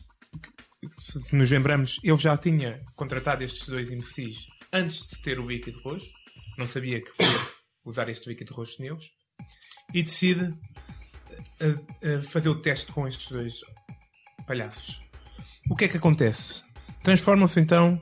que, 0.81 0.89
Se 0.89 1.35
nos 1.35 1.49
lembramos, 1.49 1.99
ele 2.03 2.17
já 2.17 2.35
tinha 2.37 2.83
contratado 2.95 3.43
estes 3.43 3.67
dois 3.67 3.89
imbecis 3.91 4.47
antes 4.73 5.07
de 5.07 5.21
ter 5.21 5.39
o 5.39 5.47
líquido 5.47 5.79
roxo. 5.79 6.11
Não 6.57 6.67
sabia 6.67 7.01
que 7.01 7.11
podia 7.11 7.47
usar 7.85 8.09
este 8.09 8.27
líquido 8.27 8.53
roxo 8.53 8.81
neles 8.81 9.11
e 9.93 10.03
decide 10.03 10.53
eh, 11.59 11.75
eh, 12.01 12.21
fazer 12.21 12.49
o 12.49 12.55
teste 12.55 12.91
com 12.91 13.07
estes 13.07 13.29
dois 13.29 13.61
palhaços. 14.47 14.99
O 15.69 15.75
que 15.75 15.85
é 15.85 15.87
que 15.87 15.97
acontece? 15.97 16.64
Transformam-se 17.05 17.59
então, 17.59 17.99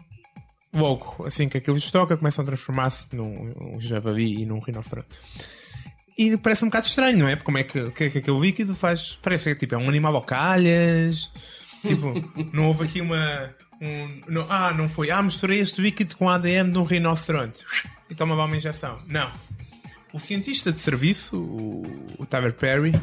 logo 0.73 1.25
assim 1.27 1.47
que 1.49 1.57
aquilo 1.57 1.75
lhes 1.75 1.91
toca, 1.91 2.15
começam 2.17 2.41
a 2.41 2.45
transformar-se 2.45 3.13
num, 3.15 3.53
num 3.59 3.79
javali 3.79 4.41
e 4.41 4.45
num 4.45 4.59
rinoceronte. 4.59 5.09
E 6.17 6.37
parece 6.37 6.63
um 6.63 6.69
bocado 6.69 6.87
estranho, 6.87 7.17
não 7.17 7.27
é? 7.27 7.35
Porque 7.35 7.45
Como 7.45 7.57
é 7.57 7.63
que, 7.63 7.79
o 7.79 7.91
que 7.91 8.03
é 8.05 8.09
que 8.09 8.17
aquele 8.19 8.39
líquido 8.39 8.73
faz? 8.73 9.17
Parece 9.21 9.49
que 9.53 9.59
tipo, 9.59 9.75
é 9.75 9.77
um 9.77 9.89
animal 9.89 10.15
ao 10.15 10.21
calhas. 10.21 11.29
Tipo, 11.85 12.13
não 12.55 12.67
houve 12.67 12.85
aqui 12.85 13.01
uma. 13.01 13.53
um- 13.81 14.21
não- 14.29 14.47
ah, 14.49 14.73
não 14.73 14.87
foi. 14.87 15.11
Ah, 15.11 15.21
misturei 15.21 15.59
este 15.59 15.81
líquido 15.81 16.15
com 16.15 16.29
ADN 16.29 16.71
de 16.71 16.77
um 16.77 16.83
rinoceronte. 16.83 17.59
E 18.09 18.15
toma 18.15 18.35
lá 18.35 18.45
uma 18.45 18.55
injeção. 18.55 18.99
Não. 19.07 19.29
O 20.13 20.19
cientista 20.19 20.71
de 20.71 20.79
serviço, 20.79 21.35
o, 21.35 21.83
o 22.19 22.25
Tyler 22.25 22.53
Perry, 22.53 22.93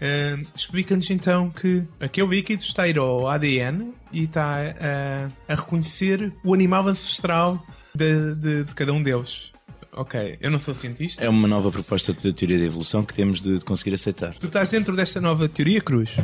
eh, 0.00 0.36
explica-nos 0.54 1.08
então 1.10 1.50
que 1.50 1.82
aquele 2.00 2.28
líquido 2.28 2.62
está 2.62 2.82
a 2.84 2.88
ir 2.88 2.98
ao 2.98 3.28
ADN 3.28 3.92
e 4.12 4.24
está 4.24 4.60
eh, 4.62 5.28
a 5.48 5.54
reconhecer 5.54 6.32
o 6.44 6.54
animal 6.54 6.86
ancestral 6.88 7.64
de, 7.94 8.34
de- 8.34 8.64
de 8.64 8.74
cada 8.74 8.92
um 8.92 9.02
deles. 9.02 9.52
Ok, 9.92 10.38
eu 10.40 10.50
não 10.50 10.58
sou 10.60 10.72
cientista. 10.74 11.24
É 11.24 11.28
uma 11.28 11.48
nova 11.48 11.70
proposta 11.72 12.12
de 12.12 12.32
teoria 12.32 12.58
da 12.58 12.64
evolução 12.64 13.04
que 13.04 13.12
temos 13.12 13.40
de, 13.40 13.58
de 13.58 13.64
conseguir 13.64 13.94
aceitar. 13.94 14.34
Tu 14.34 14.46
estás 14.46 14.70
dentro 14.70 14.94
desta 14.94 15.20
nova 15.20 15.48
teoria, 15.48 15.80
Cruz? 15.80 16.16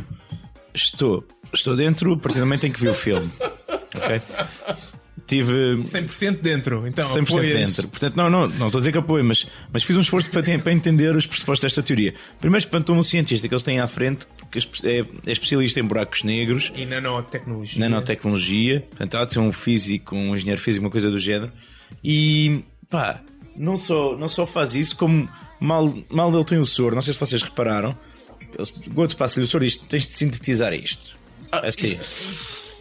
Estou, 0.73 1.25
estou 1.53 1.75
dentro 1.75 2.13
a 2.13 2.17
partir 2.19 2.39
do 2.39 2.47
momento 2.47 2.67
em 2.67 2.71
que 2.73 2.81
vi 2.81 2.89
o 2.89 2.95
filme. 2.95 3.31
Ok? 3.97 4.21
Tive 5.27 5.53
100% 5.85 6.41
dentro, 6.43 6.87
então 6.87 7.05
100% 7.09 7.23
apoias. 7.23 7.69
dentro. 7.69 7.89
Portanto, 7.89 8.15
não, 8.15 8.29
não, 8.29 8.47
não 8.47 8.67
estou 8.67 8.79
a 8.79 8.81
dizer 8.81 8.93
que 8.93 8.99
apoio, 8.99 9.25
mas, 9.25 9.47
mas 9.73 9.83
fiz 9.83 9.97
um 9.97 10.01
esforço 10.01 10.29
para, 10.31 10.43
para 10.59 10.73
entender 10.73 11.17
os 11.17 11.27
pressupostos 11.27 11.63
desta 11.63 11.83
teoria. 11.83 12.15
Primeiro 12.41 12.65
espantou-me 12.65 13.01
um 13.01 13.05
cientista 13.05 13.49
que 13.49 13.55
eles 13.55 13.63
têm 13.63 13.81
à 13.81 13.87
frente, 13.87 14.27
que 14.51 14.59
é, 14.85 14.99
é 15.27 15.33
especialista 15.33 15.81
em 15.81 15.83
buracos 15.85 16.23
negros, 16.25 16.71
E 16.77 16.85
nanotecnologia. 16.85 17.81
nanotecnologia, 17.81 18.81
portanto, 18.83 19.17
há 19.17 19.25
de 19.25 19.33
ser 19.33 19.39
um 19.39 19.51
físico, 19.51 20.15
um 20.15 20.35
engenheiro 20.35 20.61
físico, 20.61 20.85
uma 20.85 20.91
coisa 20.91 21.11
do 21.11 21.19
género. 21.19 21.51
E 22.03 22.63
pá, 22.91 23.23
não 23.57 23.77
só, 23.77 24.17
não 24.19 24.29
só 24.29 24.47
faz 24.47 24.75
isso, 24.75 24.95
como 24.97 25.27
mal, 25.59 25.97
mal 26.11 26.35
ele 26.35 26.45
tem 26.45 26.59
o 26.59 26.67
soro, 26.67 26.95
não 26.95 27.03
sei 27.03 27.15
se 27.15 27.21
vocês 27.21 27.43
repararam, 27.43 27.97
Goto 28.93 29.17
passa-lhe 29.17 29.45
o 29.45 29.49
soro 29.49 29.65
e 29.65 29.69
diz: 29.69 29.77
tens 29.77 30.07
de 30.07 30.13
sintetizar 30.13 30.73
isto. 30.73 31.17
Assim. 31.51 31.99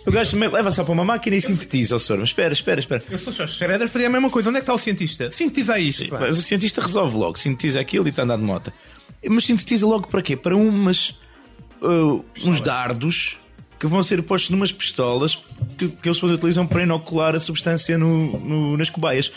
O 0.06 0.12
gajo 0.12 0.38
leva 0.38 0.70
só 0.72 0.84
para 0.84 0.92
uma 0.94 1.06
máquina 1.06 1.36
e 1.36 1.42
sintetiza 1.42 1.96
o 1.96 2.00
soro. 2.00 2.20
Mas 2.20 2.30
espera, 2.30 2.54
espera, 2.54 2.80
espera. 2.80 3.04
Eu 3.10 3.18
sou 3.18 3.32
só 3.32 3.48
Shredder 3.48 3.88
fazia 3.88 4.08
a 4.08 4.12
mesma 4.12 4.30
coisa. 4.30 4.50
Onde 4.50 4.58
é 4.58 4.62
que 4.62 4.64
está 4.64 4.74
o 4.74 4.78
cientista? 4.78 5.32
Sintetiza 5.32 5.80
isto. 5.80 6.10
pá. 6.10 6.20
Mas 6.20 6.38
o 6.38 6.42
cientista 6.42 6.82
resolve 6.82 7.16
logo, 7.18 7.38
sintetiza 7.40 7.80
aquilo 7.80 8.06
e 8.08 8.10
está 8.10 8.22
a 8.24 8.26
andar 8.26 8.38
de 8.38 8.44
moto. 8.44 8.72
Mas 9.30 9.46
sintetiza 9.46 9.88
logo 9.88 10.08
para 10.08 10.22
quê? 10.22 10.36
Para 10.36 10.56
umas, 10.58 11.12
uh, 11.82 12.24
uns 12.46 12.60
dardos 12.60 13.38
que 13.80 13.88
vão 13.88 14.04
ser 14.04 14.22
postos 14.24 14.50
numas 14.50 14.72
pistolas 14.72 15.40
que, 15.78 15.88
que 15.90 16.08
eles 16.10 16.22
utilizam 16.22 16.68
para 16.68 16.84
inocular 16.84 17.34
a 17.36 17.40
substância 17.40 17.98
no, 17.98 18.38
no- 18.40 18.78
nas 18.78 18.90
cobaias. 18.90 19.32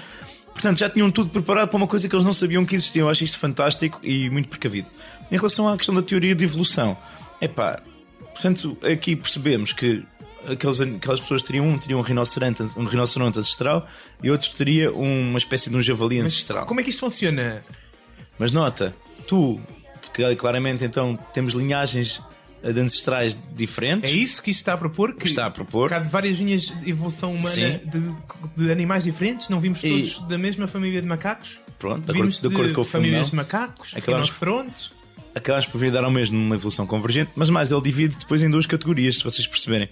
Portanto, 0.53 0.79
já 0.79 0.89
tinham 0.91 1.11
tudo 1.11 1.31
preparado 1.31 1.69
para 1.69 1.77
uma 1.77 1.87
coisa 1.87 2.09
que 2.09 2.15
eles 2.15 2.25
não 2.25 2.33
sabiam 2.33 2.65
que 2.65 2.75
existia. 2.75 3.03
Eu 3.03 3.09
acho 3.09 3.23
isto 3.23 3.39
fantástico 3.39 4.01
e 4.03 4.29
muito 4.31 4.49
precavido. 4.49 4.89
Em 5.31 5.37
relação 5.37 5.69
à 5.69 5.77
questão 5.77 5.95
da 5.95 6.03
teoria 6.03 6.35
de 6.35 6.45
evolução, 6.45 6.97
é 7.41 7.47
pá, 7.47 7.81
Portanto, 8.33 8.77
aqui 8.83 9.17
percebemos 9.17 9.73
que 9.73 10.03
aqueles, 10.49 10.81
aquelas 10.81 11.21
pessoas 11.21 11.43
teriam 11.43 11.69
um 11.69 11.79
teria 11.79 11.97
um 11.97 12.01
rinoceronte, 12.01 12.63
um 12.77 12.85
rinoceronte 12.85 13.39
ancestral 13.39 13.87
e 14.23 14.31
outros 14.31 14.51
teria 14.51 14.93
uma 14.93 15.39
espécie 15.39 15.71
de 15.71 15.77
um 15.77 15.81
javali 15.81 16.21
ancestral. 16.21 16.67
Como 16.67 16.81
é 16.81 16.83
que 16.83 16.91
isto 16.91 17.01
funciona? 17.01 17.63
Mas 18.39 18.53
nota, 18.53 18.95
tu, 19.27 19.61
porque 20.03 20.37
claramente 20.37 20.85
então 20.85 21.19
temos 21.33 21.55
linhagens 21.55 22.23
de 22.63 22.81
ancestrais 22.81 23.39
diferentes. 23.55 24.11
É 24.11 24.15
isso 24.15 24.43
que 24.43 24.51
isto 24.51 24.61
está 24.61 24.75
a 24.75 24.79
propor? 24.79 25.15
Que 25.15 25.27
está 25.27 25.47
a 25.47 25.51
propor. 25.51 25.93
Há 25.93 25.99
de 25.99 26.11
várias 26.11 26.39
linhas 26.39 26.63
de 26.63 26.91
evolução 26.91 27.35
humana 27.35 27.81
de, 27.85 28.15
de, 28.57 28.73
animais 28.73 29.05
diferentes, 29.05 29.49
não 29.49 29.61
vimos 29.61 29.81
todos 29.81 30.17
e... 30.17 30.29
da 30.29 30.39
mesma 30.39 30.67
família 30.67 31.01
de 31.01 31.09
macacos? 31.09 31.61
Pronto, 31.79 32.07
de 32.07 32.13
vimos 32.13 32.39
acordo, 32.39 32.49
de 32.49 32.55
acordo 32.55 32.75
com 32.75 32.81
o 32.81 32.85
famílias 32.85 33.31
de 33.31 33.37
macacos, 33.37 33.95
acabamos, 33.95 34.29
rinocerontes. 34.31 34.93
Acabamos 35.35 35.67
por 35.67 35.79
vir 35.79 35.93
dar 35.93 36.03
ao 36.03 36.11
mesmo 36.11 36.39
uma 36.39 36.55
evolução 36.55 36.87
convergente, 36.87 37.31
mas 37.37 37.51
mais 37.51 37.71
ele 37.71 37.83
divide 37.83 38.17
depois 38.17 38.43
em 38.43 38.51
duas 38.51 38.67
categorias, 38.67 39.17
se 39.17 39.25
vocês 39.25 39.47
perceberem. 39.47 39.89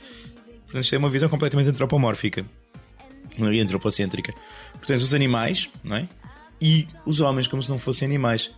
Portanto, 0.64 0.82
isto 0.82 0.94
é 0.94 0.98
uma 0.98 1.10
visão 1.10 1.28
completamente 1.28 1.70
antropomórfica 1.70 2.44
e 3.38 3.60
antropocêntrica. 3.60 4.32
Portanto, 4.74 5.00
os 5.00 5.14
animais, 5.14 5.68
não 5.82 5.96
é? 5.96 6.08
E 6.60 6.86
os 7.04 7.20
homens, 7.20 7.46
como 7.46 7.62
se 7.62 7.70
não 7.70 7.78
fossem 7.78 8.06
animais. 8.06 8.50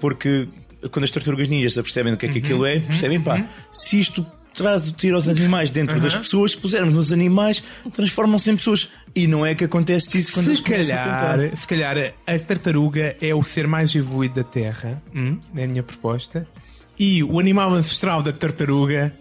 Porque 0.00 0.48
quando 0.90 1.04
as 1.04 1.10
tartarugas 1.10 1.48
ninjas 1.48 1.74
percebem 1.74 2.12
o 2.12 2.16
que 2.16 2.26
é 2.26 2.28
que 2.28 2.38
uhum, 2.38 2.44
aquilo 2.44 2.66
é, 2.66 2.74
uhum, 2.74 2.82
percebem, 2.82 3.20
pá, 3.20 3.36
uhum. 3.36 3.46
se 3.72 3.98
isto 4.00 4.26
traz 4.54 4.88
o 4.88 4.92
tiro 4.92 5.14
aos 5.14 5.28
animais 5.28 5.70
dentro 5.70 5.96
uhum. 5.96 6.02
das 6.02 6.16
pessoas, 6.16 6.52
se 6.52 6.58
pusermos 6.58 6.92
nos 6.92 7.12
animais, 7.12 7.62
transformam-se 7.92 8.50
em 8.50 8.56
pessoas. 8.56 8.88
E 9.14 9.26
não 9.26 9.46
é 9.46 9.54
que 9.54 9.64
acontece 9.64 10.18
isso 10.18 10.32
quando 10.32 10.46
se 10.46 10.50
eles 10.50 10.60
calhar, 10.60 11.40
a 11.40 11.56
Se 11.56 11.66
calhar 11.66 11.96
a 12.26 12.38
tartaruga 12.38 13.16
é 13.20 13.34
o 13.34 13.42
ser 13.42 13.66
mais 13.66 13.94
evoluído 13.94 14.36
da 14.36 14.44
Terra, 14.44 15.02
hum, 15.14 15.38
é 15.56 15.64
a 15.64 15.68
minha 15.68 15.82
proposta, 15.82 16.46
e 16.98 17.22
o 17.22 17.38
animal 17.38 17.72
ancestral 17.72 18.22
da 18.22 18.32
tartaruga 18.32 19.14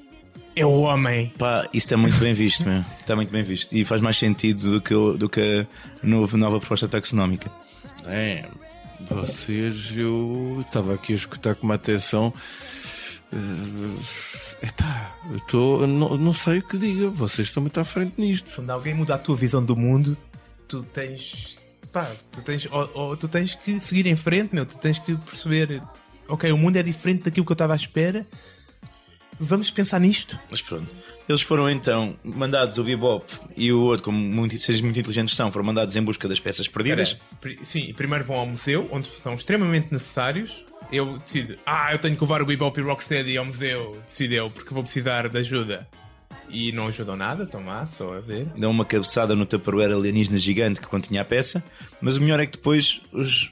é 0.60 0.66
o 0.66 0.82
homem. 0.82 1.32
Pá, 1.38 1.68
isso 1.74 1.86
está 1.88 1.98
muito 1.98 2.18
bem 2.20 2.34
visto, 2.34 2.68
meu. 2.68 2.84
Está 3.00 3.16
muito 3.16 3.32
bem 3.32 3.44
visto. 3.44 3.76
E 3.76 3.86
faz 3.86 4.02
mais 4.02 4.18
sentido 4.18 4.72
do 4.72 4.82
que, 4.82 4.94
do 5.18 5.30
que 5.30 5.66
a 6.04 6.08
nova, 6.08 6.38
nova 6.38 6.60
proposta 6.60 6.88
taxonómica. 6.88 7.52
É, 8.06 8.48
vocês, 9.10 9.96
eu 9.96 10.64
estava 10.66 10.94
aqui 10.94 11.14
a 11.14 11.16
escutar 11.16 11.56
com 11.56 11.66
uma 11.66 11.76
atenção. 11.76 12.34
Uh, 13.32 14.66
epá, 14.66 15.16
eu 15.32 15.40
tô, 15.42 15.86
não, 15.86 16.18
não 16.18 16.34
sei 16.34 16.60
o 16.60 16.64
que 16.64 16.78
diga, 16.78 17.10
vocês 17.10 17.50
estão 17.50 17.62
muito 17.62 17.80
à 17.80 17.84
frente 17.84 18.14
nisto. 18.18 18.56
Quando 18.56 18.70
alguém 18.70 18.94
muda 18.94 19.16
a 19.16 19.18
tua 19.18 19.36
visão 19.36 19.64
do 19.64 19.76
mundo, 19.76 20.18
tu 20.68 20.82
tens. 20.82 21.70
Pá, 21.92 22.10
tu 22.32 22.42
tens, 22.42 22.68
ou, 22.72 22.92
ou, 22.94 23.18
tu 23.18 23.28
tens 23.28 23.54
que 23.54 23.80
seguir 23.80 24.08
em 24.08 24.16
frente, 24.16 24.56
meu. 24.56 24.66
Tu 24.66 24.78
tens 24.78 24.98
que 24.98 25.16
perceber, 25.16 25.82
ok, 26.28 26.52
o 26.52 26.58
mundo 26.58 26.78
é 26.78 26.84
diferente 26.84 27.24
daquilo 27.24 27.46
que 27.46 27.52
eu 27.52 27.56
estava 27.56 27.74
à 27.74 27.76
espera. 27.76 28.26
Vamos 29.40 29.70
pensar 29.70 30.00
nisto. 30.00 30.40
Mas 30.50 30.62
pronto. 30.62 30.88
Eles 31.28 31.42
foram 31.42 31.70
então 31.70 32.16
mandados, 32.24 32.78
o 32.78 32.84
Bebop 32.84 33.26
e 33.56 33.72
o 33.72 33.82
outro, 33.82 34.06
como 34.06 34.18
muito, 34.18 34.58
seres 34.60 34.80
muito 34.80 34.98
inteligentes 34.98 35.36
são, 35.36 35.52
foram 35.52 35.66
mandados 35.66 35.96
em 35.96 36.02
busca 36.02 36.28
das 36.28 36.40
peças 36.40 36.68
perdidas. 36.70 37.18
sim, 37.64 37.94
primeiro 37.94 38.24
vão 38.24 38.38
ao 38.38 38.46
museu, 38.46 38.88
onde 38.92 39.08
são 39.10 39.36
extremamente 39.36 39.92
necessários. 39.92 40.64
Eu 40.90 41.18
decido, 41.18 41.58
ah, 41.66 41.92
eu 41.92 42.00
tenho 42.00 42.16
que 42.16 42.22
levar 42.22 42.42
o 42.42 42.46
Bebop 42.46 42.80
e 42.80 42.84
o 42.84 42.88
Rocksteady 42.88 43.38
ao 43.38 43.44
museu, 43.44 44.02
decideu, 44.06 44.50
porque 44.50 44.74
vou 44.74 44.84
precisar 44.84 45.28
de 45.28 45.38
ajuda. 45.38 45.86
E 46.50 46.72
não 46.72 46.88
ajudam 46.88 47.18
nada, 47.18 47.44
estão 47.44 47.66
lá, 47.66 47.86
só 47.86 48.14
a 48.14 48.22
ver. 48.22 48.46
Dão 48.56 48.72
uma 48.72 48.86
cabeçada 48.86 49.36
no 49.36 49.46
Tupperware 49.46 49.92
alienígena 49.92 50.38
gigante 50.38 50.80
que 50.80 50.88
continha 50.88 51.24
a 51.24 51.26
peça, 51.26 51.62
mas 52.00 52.16
o 52.16 52.22
melhor 52.22 52.40
é 52.40 52.46
que 52.46 52.54
depois 52.54 53.02
os, 53.12 53.52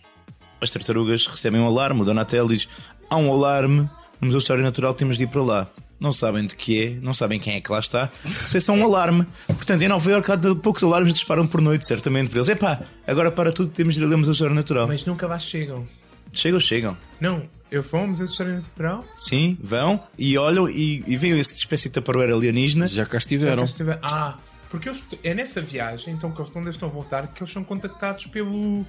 as 0.61 0.69
tartarugas 0.69 1.27
recebem 1.27 1.59
um 1.59 1.67
alarme, 1.67 2.03
o 2.03 2.05
Donatello 2.05 2.47
diz: 2.47 2.69
há 3.09 3.17
um 3.17 3.29
alarme 3.33 3.89
no 4.25 4.27
Museu 4.27 4.39
História 4.39 4.63
Natural, 4.63 4.93
temos 4.93 5.17
de 5.17 5.23
ir 5.23 5.27
para 5.27 5.43
lá 5.43 5.69
não 5.97 6.11
sabem 6.11 6.45
do 6.45 6.55
que 6.55 6.83
é, 6.83 6.89
não 7.01 7.13
sabem 7.13 7.39
quem 7.39 7.55
é 7.55 7.61
que 7.61 7.71
lá 7.71 7.79
está. 7.79 8.11
Isso 8.45 8.57
é 8.57 8.59
só 8.59 8.73
um 8.73 8.83
alarme. 8.83 9.25
Portanto, 9.47 9.81
em 9.81 9.87
Nova 9.87 10.11
Iorque 10.11 10.29
há 10.29 10.35
de 10.35 10.53
poucos 10.55 10.83
alarmes 10.83 11.13
disparam 11.13 11.47
por 11.47 11.61
noite, 11.61 11.87
certamente 11.87 12.29
para 12.29 12.39
eles. 12.39 12.49
Epá, 12.49 12.81
agora 13.07 13.31
para 13.31 13.51
tudo 13.51 13.71
temos 13.71 13.95
de 13.95 14.01
ir 14.01 14.05
a 14.05 14.07
ler 14.09 14.19
História 14.19 14.53
Natural. 14.53 14.87
Mas 14.87 15.05
nunca 15.05 15.25
lá 15.25 15.39
chegam. 15.39 15.87
Chegam, 16.33 16.59
chegam. 16.59 16.97
Não, 17.19 17.43
eu 17.71 17.81
vou 17.81 18.01
ao 18.01 18.07
Museu 18.07 18.25
de 18.25 18.31
História 18.33 18.55
Natural? 18.55 19.05
Sim, 19.15 19.57
vão 19.63 20.03
e 20.17 20.37
olham 20.37 20.69
e, 20.69 21.01
e 21.07 21.15
veem 21.15 21.39
essa 21.39 21.53
espécie 21.53 21.87
de 21.87 21.93
taparoeira 21.93 22.35
alienígena. 22.35 22.87
Já 22.87 23.05
cá 23.05 23.17
estiveram. 23.17 23.55
Já 23.55 23.61
cá 23.61 23.63
estiver... 23.63 23.99
Ah, 24.03 24.37
porque 24.69 24.89
eles, 24.89 25.03
é 25.23 25.33
nessa 25.33 25.61
viagem, 25.61 26.13
então, 26.13 26.31
que 26.31 26.43
quando 26.51 26.65
eles 26.65 26.75
estão 26.75 26.89
a 26.89 26.91
voltar, 26.91 27.27
que 27.29 27.41
eles 27.41 27.53
são 27.53 27.63
contactados 27.63 28.25
pelo 28.25 28.85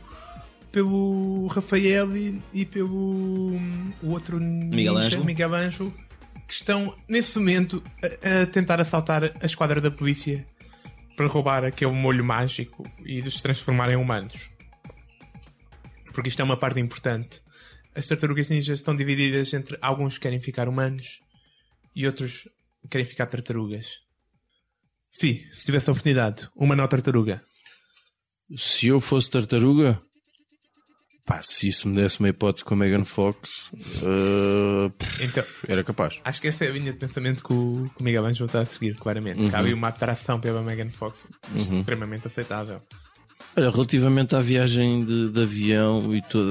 pelo 0.76 1.46
Rafael 1.46 2.14
e, 2.14 2.38
e 2.52 2.66
pelo 2.66 3.52
hum, 3.52 3.92
o 4.02 4.10
outro 4.10 4.38
Miguel 4.38 4.98
Ângelo. 4.98 5.24
Miguel 5.24 5.54
Ângelo 5.54 5.94
que 6.46 6.52
estão, 6.52 6.94
nesse 7.08 7.38
momento, 7.38 7.82
a, 8.22 8.42
a 8.42 8.46
tentar 8.46 8.78
assaltar 8.78 9.24
a 9.40 9.46
esquadra 9.46 9.80
da 9.80 9.90
polícia 9.90 10.44
para 11.16 11.28
roubar 11.28 11.64
aquele 11.64 11.92
molho 11.92 12.22
mágico 12.22 12.86
e 13.06 13.22
se 13.30 13.42
transformar 13.42 13.90
em 13.90 13.96
humanos. 13.96 14.50
Porque 16.12 16.28
isto 16.28 16.42
é 16.42 16.44
uma 16.44 16.58
parte 16.58 16.78
importante. 16.78 17.40
As 17.94 18.06
tartarugas 18.06 18.48
ninjas 18.48 18.78
estão 18.78 18.94
divididas 18.94 19.54
entre 19.54 19.78
alguns 19.80 20.18
que 20.18 20.24
querem 20.24 20.42
ficar 20.42 20.68
humanos 20.68 21.20
e 21.94 22.04
outros 22.06 22.46
querem 22.90 23.06
ficar 23.06 23.28
tartarugas. 23.28 24.00
Fi, 25.10 25.48
se 25.54 25.64
tivesse 25.64 25.88
a 25.88 25.92
oportunidade, 25.92 26.50
uma 26.54 26.76
não 26.76 26.86
tartaruga. 26.86 27.42
Se 28.54 28.88
eu 28.88 29.00
fosse 29.00 29.30
tartaruga, 29.30 30.05
Pá, 31.26 31.40
se 31.42 31.66
isso 31.66 31.88
me 31.88 31.94
desse 31.96 32.20
uma 32.20 32.28
hipótese 32.28 32.64
com 32.64 32.74
a 32.74 32.76
Megan 32.76 33.04
Fox, 33.04 33.68
uh, 34.00 34.92
então, 35.20 35.42
era 35.66 35.82
capaz. 35.82 36.20
Acho 36.24 36.40
que 36.40 36.46
essa 36.46 36.64
é 36.64 36.68
a 36.68 36.70
linha 36.70 36.92
de 36.92 36.98
pensamento 36.98 37.42
que 37.42 37.52
o, 37.52 37.90
que 37.96 38.00
o 38.00 38.04
Miguel 38.04 38.24
Anjo 38.24 38.44
está 38.44 38.60
a 38.60 38.64
seguir, 38.64 38.94
claramente. 38.94 39.40
Uhum. 39.40 39.50
Cabe 39.50 39.74
uma 39.74 39.88
atração 39.88 40.38
pela 40.38 40.62
Megan 40.62 40.88
Fox 40.90 41.26
uhum. 41.52 41.80
extremamente 41.80 42.28
aceitável. 42.28 42.80
Olha, 43.56 43.70
relativamente 43.70 44.36
à 44.36 44.40
viagem 44.40 45.04
de, 45.04 45.30
de, 45.30 45.42
avião 45.42 46.14
e 46.14 46.22
toda. 46.22 46.46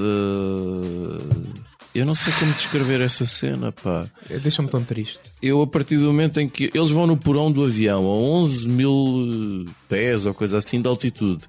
Eu 1.93 2.05
não 2.05 2.13
sei 2.13 2.33
como 2.33 2.51
descrever 2.51 2.99
essa 2.99 3.25
cena, 3.25 3.71
pá. 3.71 4.05
É, 4.29 4.37
deixa-me 4.39 4.67
tão 4.67 4.83
triste. 4.83 5.31
Eu, 5.41 5.61
a 5.61 5.67
partir 5.67 5.95
do 5.95 6.03
momento 6.03 6.41
em 6.41 6.49
que 6.49 6.69
eles 6.73 6.89
vão 6.89 7.07
no 7.07 7.15
porão 7.15 7.49
do 7.49 7.63
avião 7.63 8.05
a 8.07 8.13
11 8.13 8.67
mil 8.67 9.65
pés 9.87 10.25
ou 10.25 10.33
coisa 10.33 10.57
assim 10.57 10.81
de 10.81 10.89
altitude 10.89 11.45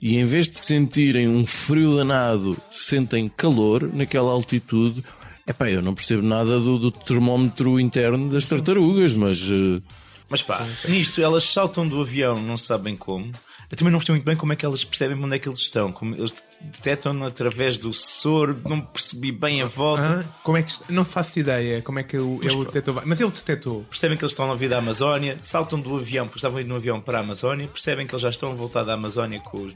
e 0.00 0.16
em 0.16 0.24
vez 0.24 0.48
de 0.48 0.58
sentirem 0.58 1.28
um 1.28 1.46
frio 1.46 1.96
danado, 1.96 2.56
sentem 2.70 3.28
calor 3.28 3.90
naquela 3.92 4.30
altitude. 4.30 5.04
Epá, 5.46 5.70
eu 5.70 5.82
não 5.82 5.94
percebo 5.94 6.22
nada 6.22 6.60
do, 6.60 6.78
do 6.78 6.90
termómetro 6.90 7.80
interno 7.80 8.30
das 8.30 8.44
tartarugas, 8.44 9.14
mas. 9.14 9.50
Uh... 9.50 9.82
Mas 10.28 10.42
pá, 10.42 10.66
nisto 10.88 11.22
elas 11.22 11.44
saltam 11.44 11.88
do 11.88 12.00
avião, 12.00 12.40
não 12.40 12.56
sabem 12.56 12.96
como. 12.96 13.32
Eu 13.70 13.76
também 13.76 13.92
não 13.92 13.98
percebo 13.98 14.16
muito 14.16 14.24
bem 14.24 14.36
como 14.36 14.52
é 14.52 14.56
que 14.56 14.64
elas 14.64 14.82
percebem 14.82 15.22
onde 15.22 15.36
é 15.36 15.38
que 15.38 15.46
eles 15.46 15.58
estão. 15.58 15.92
Como 15.92 16.14
eles 16.14 16.32
detectam 16.62 17.22
através 17.24 17.76
do 17.76 17.92
soro, 17.92 18.58
não 18.64 18.80
percebi 18.80 19.30
bem 19.30 19.60
a 19.60 19.66
volta. 19.66 20.26
Ah, 20.26 20.38
como 20.42 20.56
é 20.56 20.62
que 20.62 20.72
não 20.88 21.04
faço 21.04 21.38
ideia 21.38 21.82
como 21.82 21.98
é 21.98 22.02
que 22.02 22.16
eu, 22.16 22.40
ele 22.42 22.64
detectou. 22.64 23.02
Mas 23.04 23.20
ele 23.20 23.30
detectou. 23.30 23.84
Percebem 23.84 24.16
que 24.16 24.24
eles 24.24 24.32
estão 24.32 24.48
na 24.48 24.54
vida 24.54 24.74
da 24.74 24.78
Amazónia, 24.78 25.36
saltam 25.42 25.78
do 25.78 25.96
avião, 25.96 26.26
porque 26.26 26.38
estavam 26.38 26.60
indo 26.60 26.68
no 26.68 26.76
avião 26.76 26.98
para 26.98 27.18
a 27.18 27.20
Amazónia, 27.20 27.68
percebem 27.68 28.06
que 28.06 28.14
eles 28.14 28.22
já 28.22 28.30
estão 28.30 28.52
a 28.52 28.54
voltar 28.54 28.84
da 28.84 28.94
Amazónia 28.94 29.38
com, 29.40 29.70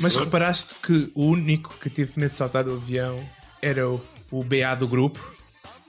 Mas 0.00 0.16
reparaste 0.16 0.74
que 0.82 1.10
o 1.14 1.26
único 1.26 1.74
que 1.78 1.90
teve 1.90 2.12
medo 2.16 2.30
de 2.30 2.36
saltar 2.36 2.64
do 2.64 2.74
avião 2.74 3.16
era 3.60 3.88
o, 3.88 4.00
o 4.30 4.44
BA 4.44 4.74
do 4.78 4.86
grupo, 4.86 5.34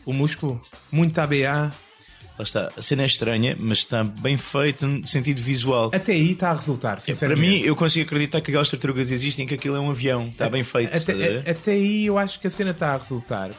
o 0.06 0.14
músculo, 0.14 0.62
muito 0.92 1.18
ABA 1.20 1.74
Lá 2.38 2.44
está, 2.44 2.70
a 2.78 2.82
cena 2.84 3.02
é 3.02 3.06
estranha, 3.08 3.58
mas 3.60 3.80
está 3.80 4.04
bem 4.04 4.38
feita 4.38 4.86
no 4.86 5.08
sentido 5.08 5.42
visual. 5.42 5.90
Até 5.92 6.12
aí 6.12 6.34
está 6.34 6.52
a 6.52 6.54
resultar, 6.54 7.02
é, 7.08 7.16
Para 7.16 7.36
mim, 7.36 7.62
eu 7.62 7.76
consigo 7.76 8.06
acreditar 8.06 8.42
que 8.42 8.52
aquelas 8.52 8.70
tartarugas 8.70 9.12
existem 9.12 9.48
que 9.48 9.56
aquilo 9.56 9.76
é 9.76 9.80
um 9.80 9.90
avião. 9.90 10.28
Está 10.28 10.48
bem 10.48 10.64
feito. 10.64 10.96
Até, 10.96 11.50
até 11.50 11.72
aí 11.72 12.06
eu 12.06 12.16
acho 12.16 12.40
que 12.40 12.46
a 12.46 12.52
cena 12.52 12.72
está 12.72 12.94
a 12.94 12.98
resultar. 12.98 13.50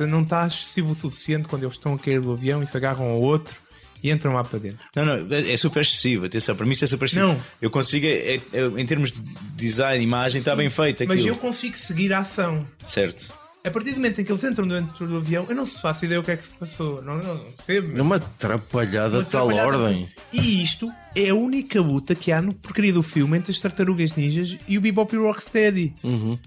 Não 0.00 0.22
está 0.22 0.46
excessivo 0.46 0.92
o 0.92 0.94
suficiente 0.94 1.48
quando 1.48 1.64
eles 1.64 1.74
estão 1.74 1.94
a 1.94 1.98
cair 1.98 2.20
do 2.20 2.30
avião 2.30 2.62
e 2.62 2.66
se 2.68 2.76
agarram 2.76 3.06
ao 3.06 3.20
outro 3.20 3.56
e 4.02 4.10
entram 4.10 4.32
lá 4.32 4.44
para 4.44 4.58
dentro. 4.58 4.86
Não, 4.94 5.04
não, 5.04 5.34
é, 5.34 5.52
é 5.52 5.56
super 5.56 5.80
excessivo. 5.80 6.26
Atenção, 6.26 6.54
para 6.54 6.66
mim 6.66 6.72
isso 6.72 6.84
é 6.84 6.88
super 6.88 7.06
excessivo. 7.06 7.28
Não. 7.28 7.40
Eu 7.60 7.70
consigo, 7.70 8.06
é, 8.06 8.36
é, 8.36 8.40
em 8.76 8.86
termos 8.86 9.12
de 9.12 9.22
design, 9.54 10.02
imagem, 10.02 10.32
Sim, 10.32 10.38
está 10.38 10.56
bem 10.56 10.70
feito. 10.70 11.04
Mas 11.06 11.24
eu 11.24 11.36
consigo 11.36 11.76
seguir 11.76 12.12
a 12.12 12.20
ação. 12.20 12.66
Certo. 12.82 13.32
A 13.64 13.70
partir 13.70 13.90
do 13.90 13.96
momento 13.96 14.20
em 14.20 14.24
que 14.24 14.32
eles 14.32 14.44
entram 14.44 14.66
dentro 14.66 15.06
do 15.06 15.16
avião, 15.16 15.44
eu 15.48 15.54
não 15.54 15.66
faço 15.66 16.04
ideia 16.04 16.20
o 16.20 16.24
que 16.24 16.30
é 16.30 16.36
que 16.36 16.44
se 16.44 16.52
passou. 16.54 17.02
Não, 17.02 17.18
não, 17.18 17.34
não 17.34 17.98
É 17.98 18.02
uma 18.02 18.16
atrapalhada 18.16 19.22
de 19.22 19.28
tal 19.28 19.48
ordem. 19.48 20.08
E 20.32 20.62
isto 20.62 20.90
é 21.14 21.28
a 21.30 21.34
única 21.34 21.80
luta 21.80 22.14
que 22.14 22.30
há 22.30 22.40
no 22.40 22.54
porcaria 22.54 22.92
do 22.92 23.02
filme 23.02 23.36
entre 23.36 23.52
as 23.52 23.58
tartarugas 23.58 24.14
ninjas 24.14 24.56
e 24.66 24.78
o 24.78 24.80
Bebop 24.80 25.14
e 25.14 25.18
o 25.18 25.24
Rocksteady. 25.24 25.94
Uhum. 26.02 26.38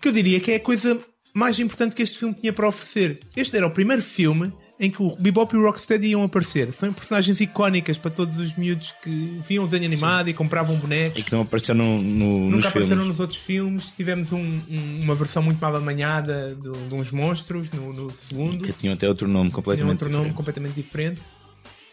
Que 0.00 0.08
eu 0.08 0.12
diria 0.12 0.40
que 0.40 0.52
é 0.52 0.56
a 0.56 0.60
coisa 0.60 0.98
mais 1.34 1.58
importante 1.58 1.96
que 1.96 2.02
este 2.02 2.18
filme 2.18 2.34
tinha 2.34 2.52
para 2.52 2.68
oferecer. 2.68 3.20
Este 3.36 3.56
era 3.56 3.66
o 3.66 3.70
primeiro 3.70 4.02
filme 4.02 4.52
em 4.78 4.90
que 4.90 5.02
o 5.02 5.14
Bebop 5.16 5.54
e 5.54 5.58
o 5.58 5.62
Rocksteady 5.62 6.08
iam 6.08 6.24
aparecer. 6.24 6.72
São 6.72 6.92
personagens 6.92 7.40
icónicas 7.40 7.96
para 7.96 8.10
todos 8.10 8.38
os 8.38 8.56
miúdos 8.56 8.92
que 9.02 9.38
viam 9.46 9.64
o 9.64 9.66
desenho 9.66 9.86
animado 9.86 10.26
Sim. 10.26 10.30
e 10.32 10.34
compravam 10.34 10.76
bonecos. 10.76 11.20
E 11.20 11.24
que 11.24 11.32
não 11.32 11.42
apareceram 11.42 11.78
no, 11.78 12.02
no, 12.02 12.50
Nunca 12.50 12.68
apareceram 12.68 13.02
filmes. 13.02 13.06
nos 13.08 13.20
outros 13.20 13.38
filmes. 13.38 13.90
Tivemos 13.96 14.32
um, 14.32 14.38
um, 14.38 15.00
uma 15.02 15.14
versão 15.14 15.42
muito 15.42 15.60
mal 15.60 15.74
amanhada 15.76 16.56
de, 16.60 16.70
de 16.70 16.94
uns 16.94 17.12
monstros 17.12 17.70
no, 17.70 17.92
no 17.92 18.10
segundo. 18.10 18.64
Que 18.64 18.72
tinham 18.72 18.94
até 18.94 19.08
outro 19.08 19.28
nome 19.28 19.50
completamente 19.50 19.92
outro 19.92 20.08
diferente. 20.08 20.24
nome 20.24 20.34
completamente 20.36 20.74
diferente. 20.74 21.20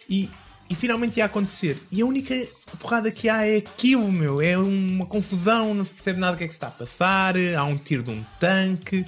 E, 0.09 0.29
e 0.71 0.75
finalmente 0.75 1.17
ia 1.17 1.25
acontecer. 1.25 1.77
E 1.91 2.01
a 2.01 2.05
única 2.05 2.33
porrada 2.79 3.11
que 3.11 3.27
há 3.27 3.45
é 3.45 3.57
aquilo, 3.57 4.09
meu. 4.09 4.41
É 4.41 4.57
uma 4.57 5.05
confusão, 5.05 5.73
não 5.73 5.83
se 5.83 5.91
percebe 5.91 6.17
nada 6.17 6.33
do 6.33 6.37
que 6.37 6.45
é 6.45 6.47
que 6.47 6.53
se 6.53 6.57
está 6.57 6.67
a 6.67 6.71
passar. 6.71 7.35
Há 7.37 7.63
um 7.65 7.77
tiro 7.77 8.03
de 8.03 8.11
um 8.11 8.23
tanque. 8.39 9.05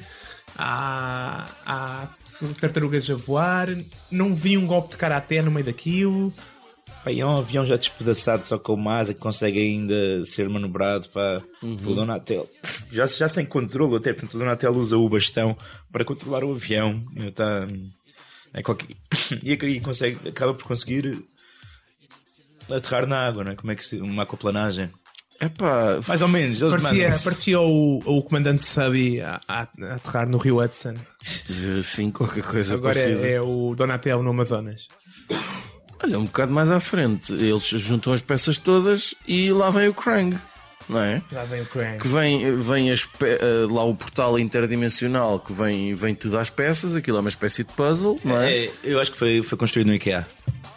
Há, 0.57 1.49
há 1.65 2.07
tartarugas 2.59 3.09
a 3.09 3.15
voar. 3.15 3.69
Não 4.11 4.35
vi 4.35 4.57
um 4.57 4.67
golpe 4.67 4.89
de 4.89 4.97
karaté 4.97 5.41
no 5.41 5.51
meio 5.51 5.65
daquilo. 5.65 6.33
E 7.07 7.21
é 7.21 7.25
um 7.25 7.37
avião 7.37 7.65
já 7.65 7.77
despedaçado, 7.77 8.45
só 8.45 8.59
com 8.59 8.73
uma 8.73 8.99
asa 8.99 9.13
que 9.13 9.19
consegue 9.21 9.59
ainda 9.59 10.23
ser 10.25 10.49
manobrado 10.49 11.07
para 11.09 11.41
o 11.61 11.95
Donatello. 11.95 12.49
Já, 12.91 13.05
já 13.05 13.29
sem 13.29 13.45
controle, 13.45 13.95
até 13.95 14.11
porque 14.11 14.35
o 14.35 14.39
Donatello 14.39 14.79
usa 14.79 14.97
o 14.97 15.07
bastão 15.07 15.55
para 15.93 16.03
controlar 16.03 16.43
o 16.43 16.51
avião. 16.51 17.05
Meu, 17.13 17.31
tá, 17.31 17.67
é 18.53 18.61
qualquer... 18.61 18.87
E 19.41 19.53
aqui 19.53 19.79
consegue, 19.79 20.29
acaba 20.29 20.53
por 20.53 20.65
conseguir 20.65 21.23
aterrar 22.71 23.05
na 23.07 23.27
água, 23.27 23.43
não 23.43 23.51
é? 23.51 23.55
Como 23.55 23.71
é 23.71 23.75
que 23.75 23.85
se. 23.85 23.97
Uma 23.97 24.23
aquaplanagem. 24.23 24.89
Epá, 25.41 25.99
Mais 26.07 26.21
ou 26.21 26.27
menos. 26.27 26.61
Eles 26.61 26.81
Parecia, 26.81 27.09
parecia 27.23 27.59
o, 27.59 27.99
o 28.05 28.23
comandante 28.23 28.63
Subby 28.63 29.19
a, 29.19 29.41
a, 29.47 29.61
a 29.81 29.95
aterrar 29.95 30.29
no 30.29 30.37
Rio 30.37 30.61
Hudson. 30.63 30.93
assim, 31.79 32.11
qualquer 32.11 32.43
coisa 32.43 32.75
Agora 32.75 32.93
parecida. 32.93 33.27
é, 33.27 33.33
é 33.33 33.41
o 33.41 33.73
Donatello 33.75 34.23
no 34.23 34.29
Amazonas. 34.29 34.87
Olha, 36.03 36.19
um 36.19 36.25
bocado 36.25 36.51
mais 36.51 36.69
à 36.69 36.79
frente. 36.79 37.33
Eles 37.33 37.63
juntam 37.63 38.13
as 38.13 38.21
peças 38.21 38.57
todas 38.57 39.13
e 39.27 39.51
lá 39.51 39.69
vem 39.69 39.87
o 39.87 39.93
Krang, 39.93 40.37
não 40.87 40.99
é? 40.99 41.21
Lá 41.31 41.43
vem 41.45 41.61
o 41.61 41.65
Krang. 41.65 41.97
Que 41.97 42.07
vem, 42.07 42.59
vem 42.61 42.91
as 42.91 43.07
eh, 43.21 43.67
lá 43.69 43.83
o 43.85 43.95
portal 43.95 44.37
interdimensional 44.37 45.39
que 45.39 45.51
vem, 45.53 45.95
vem 45.95 46.13
tudo 46.13 46.37
às 46.37 46.49
peças, 46.49 46.95
aquilo 46.95 47.17
é 47.17 47.19
uma 47.21 47.29
espécie 47.29 47.63
de 47.63 47.73
puzzle, 47.73 48.19
não 48.23 48.41
é? 48.41 48.65
É, 48.65 48.71
eu 48.83 48.99
acho 48.99 49.11
que 49.13 49.17
foi, 49.17 49.41
foi 49.41 49.57
construído 49.57 49.87
no 49.87 49.93
IKEA. 49.95 50.27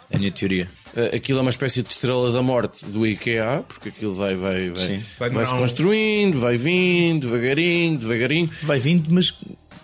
É 0.09 0.15
a 0.15 0.19
minha 0.19 0.31
teoria. 0.31 0.69
Eh, 0.97 1.15
Aquilo 1.17 1.37
é 1.37 1.41
uma 1.43 1.51
espécie 1.51 1.83
de 1.83 1.89
estrela 1.91 2.31
da 2.31 2.41
morte 2.41 2.83
do 2.85 3.05
IKEA, 3.05 3.63
porque 3.67 3.89
aquilo 3.89 4.15
vai, 4.15 4.35
vai, 4.35 4.69
vai, 4.71 4.75
Sim. 4.97 5.03
Vai 5.19 5.45
se 5.45 5.53
construindo, 5.53 6.39
vai 6.39 6.57
vindo, 6.57 7.27
devagarinho, 7.27 7.97
devagarinho. 7.99 8.49
Vai 8.63 8.79
vindo, 8.79 9.13
mas 9.13 9.31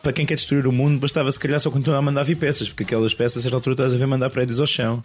para 0.01 0.11
quem 0.11 0.25
quer 0.25 0.35
destruir 0.35 0.65
o 0.67 0.71
mundo, 0.71 0.99
bastava 0.99 1.31
se 1.31 1.39
calhar 1.39 1.59
só 1.59 1.69
continuar 1.69 1.99
a 1.99 2.01
mandar 2.01 2.23
vir 2.23 2.35
peças, 2.35 2.67
porque 2.67 2.83
aquelas 2.83 3.13
peças, 3.13 3.37
a 3.37 3.41
certa 3.43 3.55
altura, 3.57 3.73
estás 3.75 3.93
a 3.93 3.97
ver 3.97 4.07
mandar 4.07 4.29
prédios 4.31 4.59
ao 4.59 4.65
chão. 4.65 5.03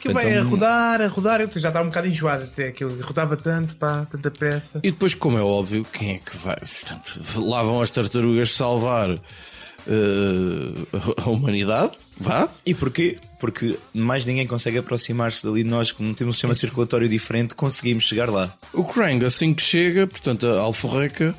Que 0.00 0.12
vai 0.12 0.26
a 0.26 0.38
Então- 0.38 0.48
rodar, 0.50 1.00
a 1.02 1.06
rodar. 1.08 1.40
Eu 1.42 1.48
já 1.60 1.68
estava 1.68 1.82
um 1.84 1.88
bocado 1.88 2.06
enjoado 2.08 2.44
até, 2.44 2.72
que 2.72 2.82
eu 2.82 3.00
rodava 3.02 3.36
tanto, 3.36 3.76
pá, 3.76 4.06
tanta 4.10 4.30
peça. 4.30 4.80
E 4.82 4.90
depois, 4.90 5.14
como 5.14 5.36
é 5.38 5.42
óbvio, 5.42 5.86
quem 5.92 6.14
é 6.14 6.18
que 6.18 6.36
vai? 6.38 6.56
Portanto, 6.56 7.20
lá 7.46 7.62
vão 7.62 7.80
as 7.82 7.90
tartarugas 7.90 8.50
salvar 8.50 9.10
eh, 9.10 9.18
a 11.24 11.30
humanidade, 11.30 11.92
vá. 12.20 12.48
E 12.64 12.74
porquê? 12.74 13.18
Porque 13.38 13.76
mais 13.94 14.24
ninguém 14.24 14.46
consegue 14.46 14.78
aproximar-se 14.78 15.44
dali 15.44 15.64
de 15.64 15.70
nós, 15.70 15.90
como 15.90 16.12
temos 16.14 16.32
um 16.32 16.34
sistema 16.34 16.54
circulatório 16.54 17.08
diferente, 17.08 17.54
conseguimos 17.54 18.04
chegar 18.04 18.28
lá. 18.28 18.52
O 18.72 18.84
Krang, 18.84 19.24
assim 19.24 19.54
que 19.54 19.62
chega, 19.62 20.06
portanto, 20.06 20.46
a 20.46 20.60
alforreca, 20.60 21.34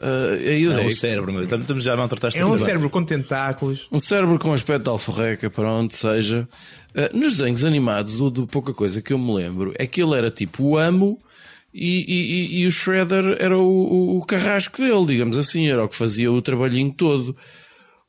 a 0.00 0.36
É 0.44 0.58
ideia 0.60 0.86
o 0.88 0.92
cérebro, 0.94 1.32
meu. 1.32 1.44
Estamos 1.44 1.84
já 1.84 1.94
a 1.94 1.96
maltratar 1.96 2.30
É 2.34 2.44
um 2.44 2.58
cérebro 2.58 2.90
com 2.90 3.02
tentáculos. 3.04 3.86
Um 3.90 3.98
cérebro 4.00 4.38
com 4.38 4.52
aspecto 4.52 4.82
de 4.84 4.90
alforreca, 4.90 5.48
pronto, 5.48 5.96
seja. 5.96 6.46
Uh, 6.94 7.16
nos 7.16 7.36
desenhos 7.38 7.64
animados, 7.64 8.20
o 8.20 8.30
de 8.30 8.46
pouca 8.46 8.72
coisa 8.74 9.00
que 9.02 9.12
eu 9.12 9.18
me 9.18 9.32
lembro 9.34 9.72
é 9.78 9.86
que 9.86 10.02
ele 10.02 10.16
era 10.16 10.30
tipo 10.30 10.64
o 10.64 10.78
amo 10.78 11.18
e, 11.72 12.04
e- 12.08 12.56
e- 12.58 12.60
e 12.62 12.66
o 12.66 12.70
Shredder 12.70 13.36
era 13.38 13.56
o, 13.56 13.62
o- 13.62 14.18
o 14.18 14.24
carrasco 14.24 14.78
dele, 14.78 15.04
digamos 15.06 15.36
assim, 15.36 15.68
era 15.68 15.84
o 15.84 15.88
que 15.88 15.94
fazia 15.96 16.32
o 16.32 16.40
trabalhinho 16.42 16.90
todo. 16.92 17.36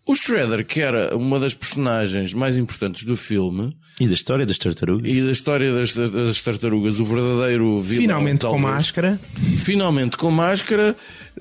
O 0.07 0.15
Shredder, 0.15 0.65
que 0.65 0.79
era 0.79 1.15
uma 1.17 1.37
das 1.39 1.53
personagens 1.53 2.33
mais 2.33 2.55
importantes 2.57 3.03
do 3.03 3.17
filme 3.17 3.75
E 3.99 4.07
da 4.07 4.13
história 4.13 4.45
das 4.45 4.57
tartarugas? 4.57 5.11
e 5.11 5.21
da 5.21 5.31
história 5.31 5.73
das, 5.73 5.93
das 5.93 6.41
tartarugas, 6.41 6.97
o 6.99 7.03
verdadeiro 7.05 7.81
vilão, 7.81 8.01
Finalmente 8.03 8.39
com 8.45 8.51
talvez 8.51 8.63
máscara. 8.63 9.19
finalmente 9.57 10.15
com 10.17 10.31
máscara, 10.31 10.95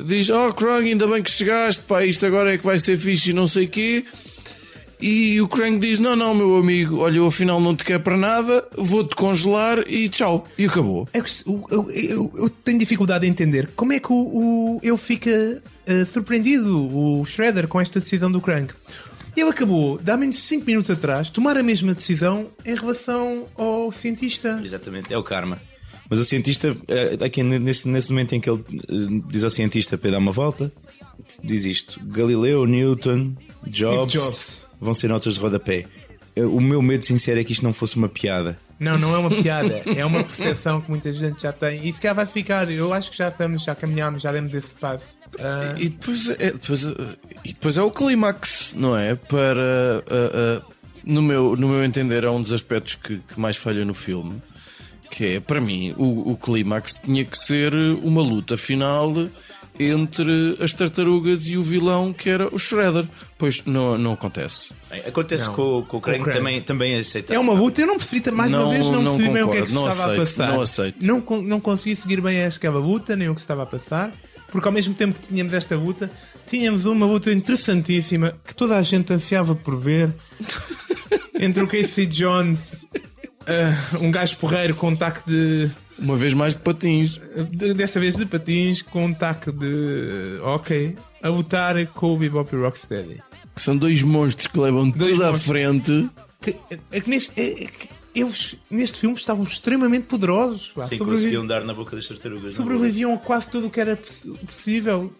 diz: 0.05 0.29
Oh, 0.31 0.53
Krang, 0.53 0.89
ainda 0.89 1.07
bem 1.07 1.23
que 1.23 1.31
chegaste, 1.31 1.83
pá, 1.85 2.05
isto 2.05 2.27
agora 2.27 2.55
é 2.55 2.59
que 2.59 2.65
vai 2.65 2.79
ser 2.81 2.97
fixe 2.99 3.31
e 3.31 3.33
não 3.33 3.47
sei 3.47 3.67
quê. 3.69 4.05
E 5.01 5.41
o 5.43 5.47
Krang 5.47 5.79
diz: 5.79 6.01
Não, 6.01 6.17
não, 6.17 6.35
meu 6.35 6.57
amigo, 6.57 6.97
olha, 6.99 7.19
eu 7.19 7.27
afinal 7.27 7.61
não 7.61 7.77
te 7.77 7.85
quero 7.85 8.01
para 8.03 8.17
nada, 8.17 8.67
vou-te 8.77 9.15
congelar 9.15 9.85
e 9.87 10.09
tchau. 10.09 10.49
E 10.59 10.65
acabou. 10.65 11.07
É 11.13 11.19
Eu, 11.21 11.25
eu- 11.71 11.91
eu- 11.91 12.33
eu 12.37 12.49
tenho 12.51 12.79
dificuldade 12.79 13.27
em 13.27 13.31
entender 13.31 13.69
como 13.77 13.93
é 13.93 14.01
que 14.01 14.11
o, 14.11 14.17
o- 14.17 14.81
ele 14.83 14.97
fica 14.97 15.63
eh, 15.87 16.05
surpreendido, 16.05 16.95
o 16.97 17.25
Shredder, 17.25 17.69
com 17.69 17.81
esta 17.81 18.01
decisão 18.01 18.31
do 18.31 18.41
Krang. 18.41 18.73
Ele 19.37 19.51
acabou, 19.51 19.99
de 19.99 20.11
há 20.11 20.17
menos 20.17 20.37
de 20.37 20.43
5 20.43 20.65
minutos 20.67 20.91
atrás, 20.91 21.29
tomar 21.31 21.57
a 21.57 21.63
mesma 21.63 21.95
decisão 21.95 22.47
em 22.65 22.75
relação 22.75 23.47
ao 23.55 23.93
cientista. 23.93 24.61
Exatamente, 24.63 25.13
é 25.13 25.19
o 25.19 25.23
karma. 25.23 25.61
Mas 26.09 26.19
o 26.19 26.25
cientista, 26.25 26.77
eh, 26.89 27.19
aqui 27.25 27.43
nesse, 27.43 27.89
nesse 27.89 28.11
momento 28.11 28.35
em 28.35 28.41
que 28.41 28.49
ele 28.49 28.65
eh, 28.71 29.23
diz 29.29 29.45
ao 29.45 29.51
cientista 29.51 29.99
para 29.99 30.13
dar 30.13 30.19
uma 30.19 30.33
volta, 30.33 30.73
diz 31.43 31.65
isto: 31.65 32.01
Galileu, 32.05 32.67
Newton, 32.67 33.35
Jobs, 33.67 34.13
Jobs. 34.13 34.63
vão 34.81 34.95
ser 34.95 35.09
notas 35.09 35.35
de 35.35 35.41
rodapé. 35.41 35.87
O 36.37 36.61
meu 36.61 36.83
medo 36.83 37.03
sincero 37.05 37.41
é 37.41 37.45
que 37.45 37.53
isto 37.53 37.63
não 37.63 37.73
fosse 37.73 37.97
uma 37.97 38.09
piada. 38.09 38.59
Não, 38.79 38.99
não 38.99 39.15
é 39.15 39.19
uma 39.19 39.31
piada, 39.31 39.83
é 39.87 40.05
uma 40.05 40.23
percepção 40.23 40.81
que 40.83 40.91
muita 40.91 41.11
gente 41.13 41.43
já 41.43 41.53
tem 41.53 41.89
e 41.89 41.93
se 41.93 41.99
calhar 42.01 42.15
vai 42.15 42.27
ficar. 42.27 42.71
Eu 42.71 42.93
acho 42.93 43.11
que 43.11 43.17
já 43.17 43.29
estamos, 43.29 43.63
já 43.65 43.75
caminhamos, 43.75 44.21
já 44.23 44.31
demos 44.33 44.53
esse 44.53 44.75
passo. 44.75 45.19
Ah, 45.39 45.75
E 45.79 45.89
depois 45.89 46.29
é, 46.31 46.51
depois, 46.53 46.85
é- 46.87 47.17
e 47.45 47.53
depois 47.55 47.77
é 47.79 47.83
o 47.83 47.91
clímax, 47.91 48.75
não 48.77 48.97
é? 48.97 49.15
Para. 49.15 50.05
ah, 50.11 50.63
ah, 50.63 50.73
no, 51.05 51.23
meu, 51.23 51.57
no 51.57 51.69
meu 51.69 51.85
entender, 51.85 52.25
é 52.25 52.31
um 52.31 52.43
dos 52.43 52.53
aspectos 52.53 52.97
que, 52.97 53.19
que 53.19 53.41
mais 53.41 53.57
falha 53.57 53.85
no 53.85 53.95
filme. 53.95 54.43
Que 55.11 55.37
é, 55.37 55.41
para 55.41 55.61
mim, 55.61 55.95
o, 55.97 56.33
o 56.33 56.37
clímax 56.37 57.01
tinha 57.03 57.25
que 57.25 57.39
ser 57.39 57.73
uma 58.03 58.21
luta 58.21 58.57
final 58.57 59.11
entre 59.79 60.57
as 60.61 60.73
tartarugas 60.73 61.47
e 61.49 61.57
o 61.57 61.63
vilão 61.63 62.13
que 62.13 62.29
era 62.31 62.53
o 62.55 62.59
Shredder. 62.59 63.07
Pois 63.39 63.65
não, 63.65 63.97
não 63.99 64.13
acontece. 64.13 64.71
Bem, 64.91 65.01
acontece 65.07 65.47
Não. 65.49 65.55
com, 65.55 65.83
com 65.87 65.97
o 65.99 66.01
Krang, 66.01 66.23
Krang. 66.23 66.39
também, 66.39 66.61
também 66.63 66.95
é 66.95 66.99
aceitável. 66.99 67.37
É 67.37 67.39
uma 67.39 67.53
luta, 67.53 67.81
eu 67.81 67.87
não 67.87 67.97
percebi, 67.99 68.31
mais 68.31 68.51
Não- 68.53 68.65
uma 68.65 68.73
vez, 68.73 68.91
não, 68.91 69.03
não 69.03 69.17
percebi 69.17 69.35
bem 69.35 69.43
o 69.43 69.51
que 69.51 69.57
é 69.59 69.63
que 69.67 69.73
não 69.73 69.89
estava 69.89 70.05
aceito, 70.13 70.21
a 70.23 70.25
passar. 70.27 70.53
não 70.53 70.61
aceito. 70.61 70.97
Não, 71.01 71.43
não 71.43 71.61
consegui 71.61 71.97
seguir 71.97 72.21
bem 72.21 72.45
aquela 72.45 72.79
luta, 72.79 73.15
nem 73.17 73.29
o 73.29 73.35
que 73.35 73.41
se 73.41 73.45
estava 73.45 73.63
a 73.65 73.67
passar, 73.67 74.13
porque 74.51 74.67
ao 74.67 74.73
mesmo 74.73 74.95
tempo 74.95 75.19
que 75.21 75.27
tínhamos 75.29 75.53
esta 75.53 75.77
luta, 75.77 76.11
tínhamos 76.47 76.85
uma 76.87 77.05
luta 77.07 77.31
interessantíssima 77.33 78.33
que 78.47 78.55
toda 78.55 78.77
a 78.77 78.83
gente 78.83 79.13
ansiava 79.13 79.55
por 79.55 79.77
ver 79.79 80.15
entre 81.39 81.63
o 81.63 81.69
Casey 81.69 82.07
Jones, 82.07 82.87
ah, 83.47 83.99
um 84.01 84.11
gajo 84.11 84.37
porreiro 84.39 84.75
com 84.75 84.89
um 84.89 84.97
taque 84.97 85.21
de. 85.31 85.71
Uma 85.99 86.17
vez 86.17 86.35
mais 86.35 86.55
de 86.55 86.61
patins. 86.61 87.19
de- 87.51 87.75
desta 87.75 87.99
vez 87.99 88.17
de 88.17 88.27
patins, 88.27 88.83
com 88.83 89.07
um 89.07 89.15
taque 89.15 89.51
de. 89.53 90.39
Ok, 90.43 90.97
a 91.23 91.29
lutar 91.29 91.87
com 91.89 92.15
o 92.15 92.17
Bebop 92.17 92.55
e 92.55 92.59
o 92.59 92.63
Rocksteady. 92.63 93.23
Que 93.55 93.61
são 93.63 93.77
dois 93.77 94.03
monstros 94.03 94.47
que 94.47 94.59
levam 94.59 94.91
Dois 94.91 95.13
tudo 95.13 95.25
à 95.25 95.29
monstros. 95.31 95.47
frente. 95.47 96.11
Que, 96.41 96.57
é 96.93 97.01
que 97.01 97.09
neste, 97.09 97.41
é- 97.41 97.65
é 97.65 97.67
que 97.67 97.89
eles 98.15 98.57
neste 98.71 98.99
filme 98.99 99.17
estavam 99.17 99.45
extremamente 99.45 100.05
poderosos. 100.05 100.73
pá. 100.73 100.83
Sim, 100.85 100.99
conseguiam 100.99 101.47
dar 101.47 101.65
na 101.65 101.73
boca 101.73 101.97
das 101.97 102.07
tartarugas. 102.07 102.53
é? 102.53 102.57
sobreviviam 102.57 103.15
a 103.15 103.19
quase 103.19 103.51
tudo 103.51 103.69
o 103.69 103.71
que 103.71 103.81
era 103.81 103.97
poss- 103.97 104.29
possível. 104.47 105.11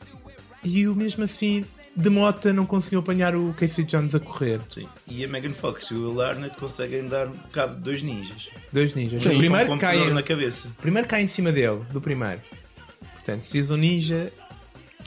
E 0.63 0.87
o 0.89 0.95
mesmo 0.95 1.25
assim, 1.25 1.65
de 1.97 2.11
mota, 2.11 2.53
não 2.53 2.67
conseguiam 2.67 3.01
apanhar 3.01 3.35
o 3.35 3.55
Casey 3.55 3.85
Jones 3.85 4.15
a 4.15 4.21
correr. 4.21 4.61
Sim. 4.71 4.87
E 5.09 5.25
a 5.25 5.29
Megan 5.29 5.53
Fox 5.53 5.87
e 5.87 5.95
o 5.95 6.11
Will 6.11 6.21
Arnett 6.21 6.57
conseguem 6.57 7.07
dar 7.07 7.29
cabo 7.53 7.77
de 7.77 7.81
dois 7.81 8.03
ninjas. 8.03 8.51
Dois 8.73 8.95
ninjas. 8.95 9.23
Sim. 9.23 9.35
o 9.35 9.39
primeiro 9.39 9.73
um 9.73 9.79
cai, 9.79 10.11
na 10.11 10.23
cabeça. 10.23 10.69
primeiro 10.81 11.09
cai 11.09 11.23
em 11.23 11.27
cima 11.27 11.51
dele, 11.51 11.81
do 11.91 12.01
primeiro. 12.01 12.41
Portanto, 13.15 13.43
se 13.45 13.53
diz 13.61 13.71
um 13.71 13.77
ninja, 13.77 14.31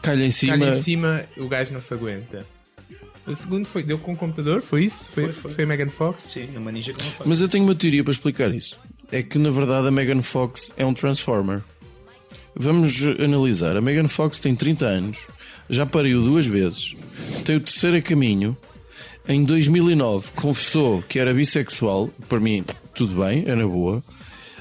Calha 0.02 0.25
em 0.25 0.32
cima. 0.32 0.58
cai 0.58 0.69
em 0.78 0.82
cima, 0.82 1.25
o 1.38 1.47
gajo 1.47 1.73
não 1.73 1.82
se 1.82 1.93
aguenta. 1.93 2.45
O 3.28 3.36
segundo 3.36 3.67
foi, 3.67 3.84
deu 3.84 3.99
com 3.99 4.13
o 4.13 4.17
computador, 4.17 4.62
foi 4.62 4.86
isso? 4.86 5.12
Foi, 5.12 5.25
Foi, 5.25 5.34
foi. 5.34 5.52
foi. 5.54 5.63
a 5.65 5.67
Megan 5.67 5.89
Fox? 5.89 6.23
Sim, 6.23 6.49
uma 6.58 6.71
ninja 6.71 6.91
com 6.93 7.02
uma 7.02 7.12
faca. 7.12 7.30
Mas 7.30 7.39
eu 7.41 7.47
tenho 7.47 7.63
uma 7.63 7.75
teoria 7.75 8.04
para 8.04 8.12
explicar 8.12 8.52
isso. 8.54 8.80
É 9.12 9.21
que 9.21 9.38
na 9.38 9.52
verdade 9.52 9.88
a 9.88 9.91
Megan 9.91 10.21
Fox 10.23 10.73
é 10.75 10.84
um 10.86 10.93
Transformer. 10.93 11.62
Vamos 12.55 13.01
analisar. 13.23 13.77
A 13.77 13.81
Megan 13.81 14.07
Fox 14.07 14.39
tem 14.39 14.55
30 14.55 14.85
anos, 14.85 15.17
já 15.69 15.85
pariu 15.85 16.21
duas 16.21 16.45
vezes, 16.45 16.95
tem 17.45 17.55
o 17.55 17.62
terceiro 17.62 17.97
a 17.97 18.01
caminho. 18.01 18.57
Em 19.27 19.43
2009 19.43 20.31
confessou 20.35 21.03
que 21.03 21.19
era 21.19 21.33
bissexual. 21.33 22.09
Para 22.27 22.39
mim, 22.39 22.63
tudo 22.95 23.21
bem, 23.23 23.43
é 23.47 23.53
na 23.53 23.67
boa. 23.67 24.03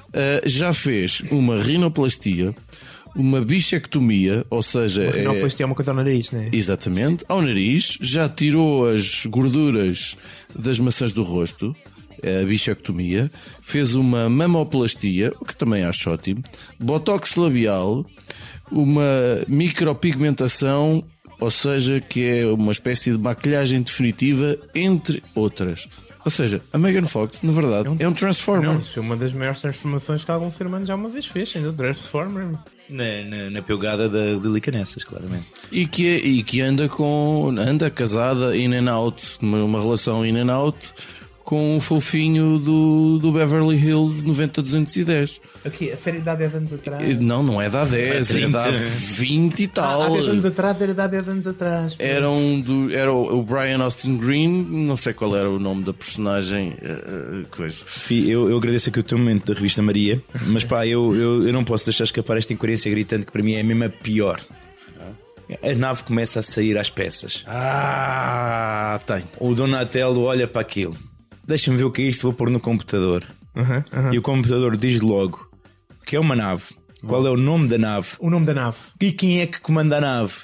Uh, 0.08 0.46
já 0.48 0.72
fez 0.72 1.22
uma 1.30 1.60
rinoplastia, 1.60 2.54
uma 3.16 3.40
bichectomia, 3.42 4.44
ou 4.50 4.62
seja, 4.62 5.02
é- 5.04 5.22
Não, 5.24 5.34
foi 5.36 5.50
é 5.58 5.64
uma 5.64 5.74
coisa 5.74 5.90
ao 5.90 5.96
nariz, 5.96 6.30
né? 6.32 6.50
Exatamente, 6.52 7.24
ao 7.28 7.40
nariz, 7.42 7.96
já 8.00 8.28
tirou 8.28 8.88
as 8.88 9.24
gorduras 9.26 10.16
das 10.54 10.78
maçãs 10.78 11.12
do 11.12 11.22
rosto, 11.22 11.74
a 12.22 12.44
bichectomia, 12.46 13.30
fez 13.62 13.94
uma 13.94 14.28
mamoplastia, 14.28 15.32
o 15.40 15.44
que 15.44 15.56
também 15.56 15.84
acho 15.84 16.10
ótimo, 16.10 16.42
botox 16.78 17.36
labial, 17.36 18.04
uma 18.70 19.02
micropigmentação, 19.48 21.02
ou 21.40 21.50
seja, 21.50 22.00
que 22.00 22.24
é 22.24 22.46
uma 22.46 22.72
espécie 22.72 23.12
de 23.12 23.18
maquilhagem 23.18 23.82
definitiva, 23.82 24.56
entre 24.74 25.22
outras. 25.34 25.88
Ou 26.24 26.30
seja, 26.30 26.60
a 26.72 26.78
Megan 26.78 27.06
Fox, 27.06 27.38
na 27.42 27.52
verdade, 27.52 27.88
é 27.98 28.06
um, 28.08 28.12
Transformer. 28.12 28.68
Não, 28.72 28.80
isso 28.80 28.98
é 28.98 29.02
uma 29.02 29.16
das 29.16 29.32
maiores 29.32 29.60
transformações 29.62 30.24
que 30.24 30.30
algum 30.30 30.50
ser 30.50 30.66
humano 30.66 30.84
já 30.84 30.94
uma 30.94 31.08
vez 31.08 31.24
fez, 31.26 31.48
sendo 31.48 31.70
o 31.70 31.72
Transformer. 31.72 32.48
Na, 32.90 33.24
na, 33.24 33.50
na 33.50 33.62
pegada 33.62 34.08
da 34.08 34.18
Lily 34.38 34.60
Canessas, 34.60 35.04
claramente. 35.04 35.46
E 35.70 35.86
que, 35.86 36.06
é- 36.06 36.18
e 36.18 36.42
que 36.42 36.60
anda 36.60 36.88
com. 36.88 37.54
anda 37.58 37.88
casada 37.90 38.54
in 38.56 38.74
and 38.74 38.92
out, 38.92 39.22
uma, 39.40 39.62
uma 39.64 39.80
relação 39.80 40.26
in 40.26 40.36
and 40.36 40.52
out 40.54 40.92
com 41.48 41.76
o 41.78 41.80
fofinho 41.80 42.58
do, 42.58 43.18
do 43.18 43.32
Beverly 43.32 43.74
Hills 43.78 44.22
90210. 44.22 45.40
Aqui, 45.64 45.90
a 45.90 45.96
série 45.96 46.20
de 46.20 46.28
há 46.28 46.34
10 46.34 46.54
anos 46.56 46.72
atrás. 46.74 47.18
Não, 47.20 47.42
não 47.42 47.62
é 47.62 47.70
da 47.70 47.86
10, 47.86 48.36
é 48.36 48.48
da 48.48 48.68
20 48.70 49.60
e 49.60 49.64
Ah, 49.64 49.70
tal. 49.72 50.02
há 50.02 50.08
10 50.10 50.28
anos 50.28 50.44
atrás 50.44 50.82
era 50.82 50.92
de 50.92 51.00
há 51.00 51.06
10 51.06 51.28
anos 51.30 51.46
atrás. 51.46 51.94
pô. 51.96 52.02
Era, 52.04 52.28
um 52.28 52.60
do, 52.60 52.92
era 52.94 53.10
o 53.10 53.42
Brian 53.42 53.82
Austin 53.82 54.18
Green, 54.18 54.62
não 54.70 54.94
sei 54.94 55.14
qual 55.14 55.34
era 55.34 55.48
o 55.48 55.58
nome 55.58 55.84
da 55.84 55.94
personagem. 55.94 56.74
eh, 56.82 57.44
coisa. 57.50 57.76
Fi, 57.82 58.28
Eu, 58.30 58.50
eu 58.50 58.58
agradeço 58.58 58.90
aqui 58.90 59.00
o 59.00 59.02
teu 59.02 59.16
momento 59.16 59.46
da 59.50 59.54
revista 59.58 59.80
Maria, 59.80 60.22
mas 60.48 60.64
pá, 60.64 60.86
eu, 60.86 61.14
eu, 61.16 61.46
eu 61.46 61.52
não 61.54 61.64
posso 61.64 61.86
deixar 61.86 62.04
escapar 62.04 62.36
esta 62.36 62.52
incoerência 62.52 62.90
gritante 62.90 63.24
que 63.24 63.32
para 63.32 63.42
mim 63.42 63.54
é 63.54 63.62
mesmo 63.62 63.84
a 63.84 63.88
pior. 63.88 64.38
A 65.62 65.74
nave 65.74 66.04
começa 66.04 66.40
a 66.40 66.42
sair 66.42 66.76
às 66.76 66.90
peças. 66.90 67.42
Ah, 67.46 69.00
tem. 69.06 69.22
O 69.40 69.54
Donatello 69.54 70.24
olha 70.24 70.46
para 70.46 70.60
aquilo. 70.60 70.94
Deixa-me 71.48 71.78
ver 71.78 71.84
o 71.84 71.90
que 71.90 72.02
é 72.02 72.04
isto, 72.04 72.22
vou 72.24 72.32
pôr 72.34 72.50
no 72.50 72.60
computador. 72.60 73.26
E 74.12 74.18
o 74.18 74.22
computador 74.22 74.76
diz 74.76 75.00
logo 75.00 75.48
que 76.04 76.14
é 76.14 76.20
uma 76.20 76.36
nave. 76.36 76.76
Qual 77.06 77.26
é 77.26 77.30
o 77.30 77.36
nome 77.36 77.68
da 77.68 77.78
nave? 77.78 78.08
O 78.18 78.28
nome 78.28 78.44
da 78.44 78.52
nave. 78.54 78.76
E 79.00 79.12
quem 79.12 79.40
é 79.40 79.46
que 79.46 79.60
comanda 79.60 79.96
a 79.96 80.00
nave? 80.00 80.34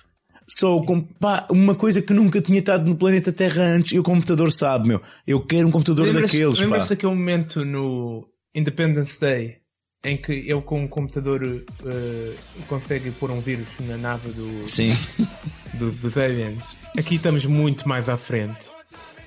Só 0.46 0.76
o 0.76 1.02
pá, 1.02 1.46
uma 1.50 1.74
coisa 1.74 2.02
que 2.02 2.12
nunca 2.12 2.40
tinha 2.40 2.58
estado 2.58 2.88
no 2.88 2.96
planeta 2.96 3.32
Terra 3.32 3.62
antes 3.62 3.92
e 3.92 3.98
o 3.98 4.02
computador 4.02 4.50
sabe, 4.50 4.88
meu. 4.88 5.02
Eu 5.26 5.40
quero 5.40 5.68
um 5.68 5.70
computador 5.70 6.12
daqueles, 6.12 6.56
pá. 6.56 6.62
lembras-te 6.62 6.90
daquele 6.90 7.14
momento 7.14 7.64
no 7.64 8.26
Independence 8.54 9.18
Day 9.20 9.58
em 10.04 10.16
que 10.18 10.32
ele 10.32 10.60
com 10.60 10.82
um 10.82 10.86
computador 10.86 11.42
eh, 11.42 12.32
consegue 12.68 13.10
pôr 13.12 13.30
um 13.30 13.40
vírus 13.40 13.68
na 13.80 13.96
nave 13.96 14.28
do, 14.32 14.66
Sim. 14.66 14.94
dos, 15.74 15.98
dos 15.98 16.18
aliens? 16.18 16.76
Aqui 16.96 17.14
estamos 17.14 17.46
muito 17.46 17.88
mais 17.88 18.08
à 18.08 18.16
frente. 18.16 18.70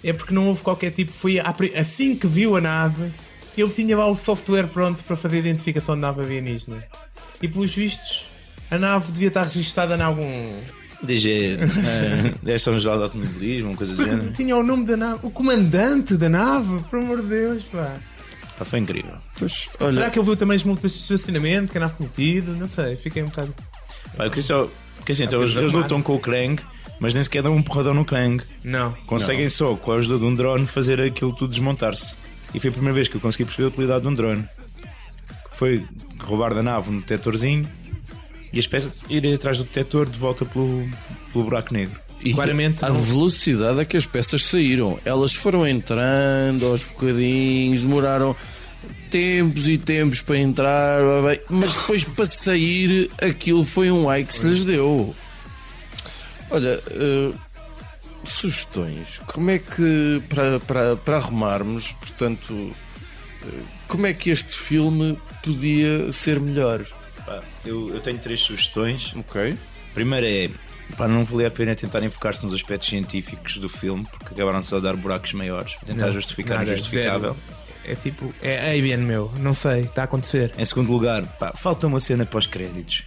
É 0.04 0.14
porque 0.14 0.34
não 0.34 0.48
houve 0.48 0.62
qualquer 0.62 0.92
tipo. 0.92 1.12
Foi 1.12 1.40
assim 1.40 2.16
que 2.16 2.28
viu 2.28 2.56
a 2.56 2.62
nave, 2.62 3.12
ele 3.58 3.72
tinha 3.72 3.98
lá 3.98 4.08
o 4.08 4.16
software 4.16 4.68
pronto 4.68 5.04
para 5.04 5.16
fazer 5.16 5.38
a 5.38 5.40
identificação 5.40 5.96
de 5.96 6.02
nave 6.02 6.22
alienígena. 6.22 6.84
E 7.42 7.48
pelos 7.48 7.74
vistos, 7.74 8.30
a 8.70 8.78
nave 8.78 9.12
devia 9.12 9.30
estar 9.30 9.44
registada 9.44 9.96
em 9.96 10.02
algum. 10.02 10.60
DG, 11.02 11.58
uh, 11.58 12.40
Direção 12.44 12.78
Geral 12.80 12.98
de 12.98 13.04
Automobilismo, 13.04 13.70
uma 13.70 13.78
coisa 13.78 13.96
do 13.96 14.04
género. 14.04 14.34
Tinha 14.34 14.56
o 14.56 14.64
nome 14.64 14.86
da 14.86 14.98
nave, 14.98 15.20
o 15.22 15.30
comandante 15.30 16.18
da 16.18 16.28
nave, 16.28 16.84
por 16.90 17.00
amor 17.00 17.22
de 17.22 17.28
Deus, 17.28 17.64
pá. 17.66 17.94
Pá, 18.58 18.66
foi 18.66 18.80
incrível. 18.80 19.14
Pois, 19.38 19.68
Será 19.70 19.90
olha, 19.90 20.10
que 20.10 20.18
ele 20.18 20.26
viu 20.26 20.36
também 20.36 20.56
as 20.56 20.64
multas 20.64 20.92
de 20.92 21.00
estacionamento 21.00 21.72
que 21.72 21.78
a 21.78 21.82
nave 21.82 21.94
tido? 22.16 22.56
Não 22.56 22.68
sei, 22.68 22.96
fiquei 22.96 23.22
um 23.22 23.28
bocado. 23.28 23.54
Pá, 24.16 24.26
eu 24.26 24.30
queria 24.32 24.44
só. 24.44 24.68
Porque 24.98 25.12
assim, 25.12 25.26
então, 25.26 25.42
eles, 25.42 25.56
eles 25.56 25.72
lutam 25.72 26.02
com 26.02 26.16
o 26.16 26.20
Krang, 26.20 26.62
mas 27.00 27.14
nem 27.14 27.22
sequer 27.24 27.44
dão 27.44 27.56
um 27.56 27.62
porradão 27.62 27.94
no 27.94 28.04
Krang. 28.06 28.42
Não. 28.64 28.94
Conseguem 29.06 29.50
só, 29.50 29.76
com 29.76 29.92
a 29.92 29.96
ajuda 29.96 30.20
de 30.20 30.26
um 30.26 30.34
drone, 30.36 30.66
fazer 30.66 31.00
aquilo 31.02 31.34
tudo 31.34 31.52
desmontar-se. 31.52 32.18
E 32.54 32.60
foi 32.60 32.70
a 32.70 32.74
primeira 32.74 32.96
vez 32.96 33.08
que 33.08 33.16
eu 33.16 33.22
consegui 33.22 33.46
perceber 33.46 33.66
a 33.66 33.68
utilidade 33.70 34.02
de 34.02 34.08
um 34.08 34.14
drone. 34.14 34.46
Foi 35.52 35.84
roubar 36.24 36.54
da 36.54 36.62
nave 36.64 36.90
um 36.90 37.00
detetorzinho 37.00 37.68
e 38.54 38.60
as 38.60 38.68
peças 38.68 39.04
irem 39.10 39.34
atrás 39.34 39.58
do 39.58 39.64
detetor 39.64 40.06
de 40.06 40.18
volta 40.18 40.46
pelo, 40.46 40.88
pelo 41.34 41.44
buraco 41.46 41.74
negro. 41.74 42.00
e 42.24 42.34
claramente 42.34 42.84
a 42.86 42.90
não- 42.90 43.02
velocidade 43.02 43.80
a 43.80 43.86
que 43.86 43.98
as 43.98 44.06
peças 44.06 44.44
saíram. 44.46 45.00
Elas 45.06 45.34
foram 45.34 45.68
entrando 45.68 46.66
aos 46.66 46.84
bocadinhos, 46.84 47.82
demoraram 47.82 48.36
tempos 49.12 49.68
e 49.68 49.78
tempos 49.78 50.22
para 50.22 50.38
entrar, 50.38 51.02
mas 51.50 51.74
depois 51.74 52.04
para 52.04 52.26
sair 52.26 53.10
aquilo 53.22 53.64
foi 53.64 53.92
um 53.92 54.10
ai 54.10 54.24
que 54.24 54.34
se 54.34 54.46
lhes 54.48 54.64
deu. 54.66 55.16
Olha, 56.50 56.82
eh, 56.90 57.34
sugestões. 58.24 59.20
Como 59.28 59.50
é 59.50 59.60
que 59.60 60.22
para, 60.30 60.60
para, 60.62 60.96
para 60.96 61.18
arrumarmos, 61.18 61.92
portanto, 61.94 62.74
eh, 63.46 63.62
como 63.88 64.06
é 64.08 64.14
que 64.14 64.30
este 64.30 64.56
filme 64.56 65.18
podia 65.44 66.12
ser 66.12 66.40
melhor? 66.40 66.86
Pá, 67.26 67.42
eu, 67.66 67.94
eu 67.94 68.00
tenho 68.00 68.18
três 68.20 68.42
sugestões. 68.42 69.14
Ok. 69.16 69.58
Primeiro 69.94 70.26
é. 70.26 70.50
Pá, 70.96 71.08
não 71.08 71.26
valia 71.26 71.50
a 71.50 71.52
pena 71.52 71.76
tentar 71.76 72.02
enfocar-se 72.04 72.44
nos 72.46 72.54
aspectos 72.54 72.88
científicos 72.88 73.58
do 73.58 73.68
filme, 73.68 74.06
porque 74.10 74.34
acabaram 74.34 74.62
só 74.62 74.78
a 74.78 74.80
dar 74.80 74.96
buracos 74.96 75.34
maiores. 75.34 75.76
Tentar 75.86 76.12
justificar 76.12 76.58
o 76.58 76.60
Nada, 76.62 76.74
injustificável. 76.74 77.34
zero. 77.34 77.58
É 77.84 77.96
tipo, 77.96 78.34
é 78.42 78.72
Alien, 78.72 78.98
meu. 79.00 79.32
Não 79.40 79.54
sei, 79.54 79.82
está 79.82 80.02
a 80.02 80.06
acontecer. 80.06 80.54
Em 80.58 80.66
segundo 80.66 80.92
lugar, 80.92 81.26
pá, 81.38 81.54
falta 81.56 81.88
uma 81.88 82.00
cena 82.00 82.26
pós-créditos. 82.26 83.04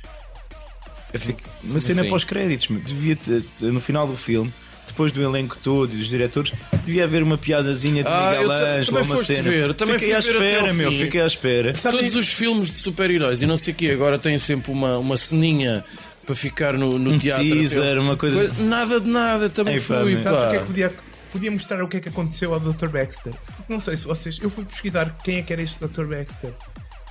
Fico- 1.18 1.40
Uma 1.64 1.80
cena 1.80 2.02
Sim. 2.02 2.08
pós-créditos. 2.08 2.68
meu. 2.68 2.80
Devia 2.80 3.16
ter, 3.16 3.42
no 3.60 3.80
final 3.80 4.06
do 4.06 4.16
filme, 4.16 4.52
depois 4.86 5.12
do 5.12 5.22
elenco 5.22 5.56
todo 5.62 5.92
e 5.92 5.96
dos 5.96 6.08
diretores, 6.08 6.52
devia 6.84 7.04
haver 7.04 7.22
uma 7.22 7.36
piadazinha 7.38 8.02
de 8.02 8.08
Ah, 8.08 8.30
Miguel 8.32 8.50
Ângelo, 8.50 8.86
também 8.86 9.02
uma 9.04 9.16
foste 9.16 9.36
cena. 9.36 9.42
ver, 9.50 9.74
também 9.74 9.98
fiquei 9.98 10.14
à 10.14 10.18
espera, 10.18 10.72
meu, 10.74 10.90
fim. 10.92 10.98
fiquei 11.00 11.20
à 11.20 11.26
espera. 11.26 11.72
Todos 11.74 12.16
os 12.16 12.28
filmes 12.28 12.70
de 12.70 12.78
super-heróis 12.78 13.40
e 13.42 13.46
não 13.46 13.56
sei 13.56 13.72
o 13.72 13.76
quê 13.76 13.88
agora 13.90 14.18
têm 14.18 14.36
sempre 14.38 14.70
uma, 14.72 14.98
uma 14.98 15.16
ceninha 15.16 15.84
para 16.26 16.34
ficar 16.34 16.74
no, 16.74 16.98
no 16.98 17.18
teatro. 17.18 17.44
teaser, 17.44 17.96
Eu- 17.96 18.02
uma 18.02 18.16
coisa- 18.16 18.52
Nada 18.58 19.00
de 19.00 19.08
nada, 19.08 19.48
também 19.48 19.74
Ei, 19.74 19.80
pá, 19.80 20.00
fui. 20.00 20.14
meu. 20.14 20.22
Sabes 20.22 20.38
o 20.40 20.48
que 20.50 20.54
é 20.54 20.58
Pá. 20.58 20.60
que 20.60 20.66
podia, 20.66 20.94
podia 21.32 21.50
mostrar 21.50 21.82
o 21.84 21.88
que 21.88 21.96
é 21.96 22.00
que 22.00 22.08
aconteceu 22.08 22.52
ao 22.54 22.60
Dr. 22.60 22.88
Baxter? 22.88 23.32
Não 23.68 23.78
sei 23.80 23.96
se 23.96 24.04
vocês. 24.04 24.38
Eu 24.42 24.50
fui 24.50 24.64
pesquisar 24.64 25.16
quem 25.24 25.38
é 25.38 25.42
que 25.42 25.52
era 25.52 25.62
este 25.62 25.78
Dr. 25.84 26.04
Baxter. 26.04 26.52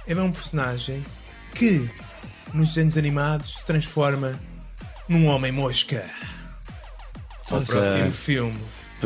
Ele 0.07 0.19
é 0.19 0.23
um 0.23 0.31
personagem 0.31 1.03
que 1.55 1.87
nos 2.53 2.69
desenhos 2.69 2.97
animados 2.97 3.53
se 3.55 3.65
transforma 3.65 4.39
num 5.07 5.27
homem 5.27 5.51
mosca. 5.51 6.05
Ao 7.49 7.61
próximo 7.61 8.11
filme. 8.11 8.57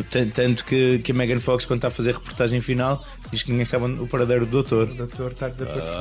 Tan- 0.09 0.27
Tanto 0.29 0.65
que, 0.65 0.99
que 0.99 1.11
a 1.11 1.15
Megan 1.15 1.39
Fox, 1.39 1.65
quando 1.65 1.77
está 1.77 1.87
a 1.87 1.91
fazer 1.91 2.11
a 2.11 2.13
reportagem 2.13 2.59
final, 2.61 3.05
diz 3.31 3.43
que 3.43 3.51
ninguém 3.51 3.63
sabe 3.65 3.85
o 3.85 4.07
paradeiro 4.07 4.45
do 4.45 4.51
doutor. 4.51 4.89
O 4.89 4.93
doutor 4.95 5.31
está 5.31 5.47
desaparecido. 5.49 5.93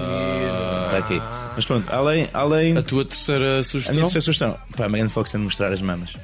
Está 0.87 0.99
aqui. 0.99 1.21
Mas 1.55 1.65
pronto, 1.67 1.93
além. 1.93 2.29
além 2.33 2.77
A 2.77 2.83
tua 2.83 3.05
terceira 3.05 3.61
a 3.61 3.63
sugestão? 3.63 3.95
minha 3.95 4.07
terceira 4.07 4.23
sugestão. 4.25 4.59
Pá, 4.77 4.87
a 4.87 4.89
Megan 4.89 5.09
Fox 5.11 5.31
tem 5.31 5.41
de 5.41 5.45
mostrar 5.45 5.73
as 5.73 5.81
mamas. 5.83 6.17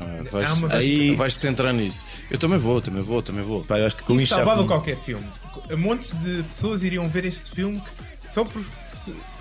Ah, 0.00 0.22
vais, 0.30 0.64
aí 0.72 1.14
vais-te 1.16 1.40
centrar 1.40 1.72
nisso. 1.72 2.04
Eu 2.30 2.38
também 2.38 2.58
vou, 2.58 2.80
também 2.80 3.02
vou, 3.02 3.20
também 3.22 3.42
vou. 3.42 3.64
Pá, 3.64 3.78
eu 3.78 3.86
acho 3.86 3.96
que 3.96 4.02
com 4.04 4.14
Isso 4.20 4.34
salvava 4.34 4.58
fomos- 4.58 4.68
qualquer 4.72 4.96
filme. 4.96 5.26
Montes 5.76 6.12
de 6.22 6.42
pessoas 6.44 6.82
iriam 6.84 7.08
ver 7.08 7.24
este 7.24 7.50
filme 7.50 7.82
só 8.32 8.44
por, 8.44 8.62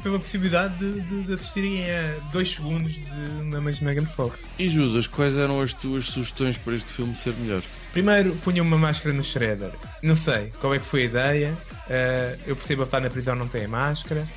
pela 0.05 0.19
possibilidade 0.19 0.75
de, 0.77 1.01
de- 1.01 1.23
de 1.23 1.33
assistirem 1.33 1.83
a 1.89 2.19
dois 2.31 2.51
segundos 2.51 2.93
de 2.93 3.01
uma 3.41 3.59
mais 3.59 3.79
Megan 3.79 4.05
Fox. 4.05 4.43
E 4.59 4.69
Judas, 4.69 5.07
quais 5.07 5.35
eram 5.35 5.59
as 5.59 5.73
tuas 5.73 6.05
sugestões 6.05 6.59
para 6.59 6.75
este 6.75 6.93
filme 6.93 7.15
ser 7.15 7.33
melhor? 7.33 7.63
Primeiro, 7.91 8.35
punha 8.43 8.61
uma 8.61 8.77
máscara 8.77 9.15
no 9.15 9.23
Shredder. 9.23 9.71
Não 10.03 10.15
sei 10.15 10.51
qual 10.61 10.75
é 10.75 10.79
que 10.79 10.85
foi 10.85 11.01
a 11.01 11.05
ideia. 11.05 11.57
Eh, 11.89 12.37
eu 12.45 12.55
percebo 12.55 12.83
ele 12.83 12.87
estar 12.87 12.99
na 12.99 13.09
prisão, 13.09 13.33
não 13.33 13.47
tem 13.47 13.65
a 13.65 13.67
máscara. 13.67 14.27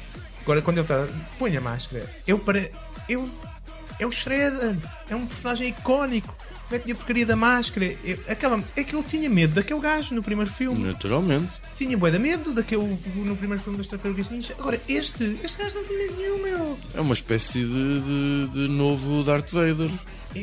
Agora, 0.40 0.62
quando 0.62 0.78
ele 0.78 0.84
está. 0.86 1.06
Põe 1.38 1.54
a 1.54 1.60
máscara. 1.60 2.10
Eu 2.26 2.38
para. 2.38 2.66
Eu. 3.06 3.28
É 4.00 4.06
o 4.06 4.10
Shredder. 4.10 4.74
É 5.10 5.14
um 5.14 5.26
personagem 5.26 5.68
icónico. 5.68 6.34
Mete-lhe 6.70 6.92
a 6.92 6.94
porcaria 6.94 7.24
da 7.24 7.36
máscara. 7.36 7.96
Eu, 8.04 8.18
aquela, 8.28 8.62
é 8.76 8.84
que 8.84 8.94
eu 8.94 9.02
tinha 9.02 9.28
medo 9.30 9.54
daquele 9.54 9.80
gajo 9.80 10.14
no 10.14 10.22
primeiro 10.22 10.50
filme. 10.50 10.78
Naturalmente. 10.78 11.52
Tinha 11.74 11.96
bué 11.96 12.10
de 12.10 12.18
medo 12.18 12.52
daquele 12.52 12.98
no 13.16 13.36
primeiro 13.36 13.62
filme 13.62 13.78
das 13.78 13.88
Tartarugas 13.88 14.28
Ninja. 14.28 14.54
Agora, 14.58 14.80
este, 14.88 15.38
este 15.42 15.62
gajo 15.62 15.76
não 15.76 15.84
tinha 15.84 15.98
medo 15.98 16.16
nenhum, 16.16 16.42
meu. 16.42 16.78
É 16.94 17.00
uma 17.00 17.14
espécie 17.14 17.64
de, 17.64 18.00
de, 18.00 18.48
de 18.52 18.68
novo 18.68 19.22
Darth 19.24 19.50
Vader. 19.50 19.90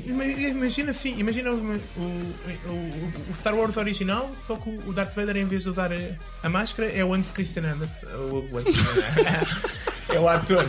Ima- 0.06 0.26
Imagina 0.26 0.92
assim, 0.92 1.18
imagina 1.20 1.52
o, 1.52 1.56
o, 1.56 2.02
o- 2.02 3.14
o 3.32 3.36
Star 3.38 3.56
Wars 3.56 3.78
original, 3.78 4.32
só 4.48 4.56
que 4.56 4.70
o 4.70 4.94
Darth 4.94 5.16
Vader, 5.16 5.38
em 5.38 5.46
vez 5.46 5.64
de 5.64 5.70
usar 5.70 5.92
a, 5.92 5.98
a 6.44 6.50
máscara, 6.50 6.90
é 6.92 7.04
o 7.04 7.14
Hans 7.14 7.32
Christian 7.32 7.64
Andersen. 7.64 8.10
É 10.08 10.20
o 10.20 10.30
ator. 10.30 10.64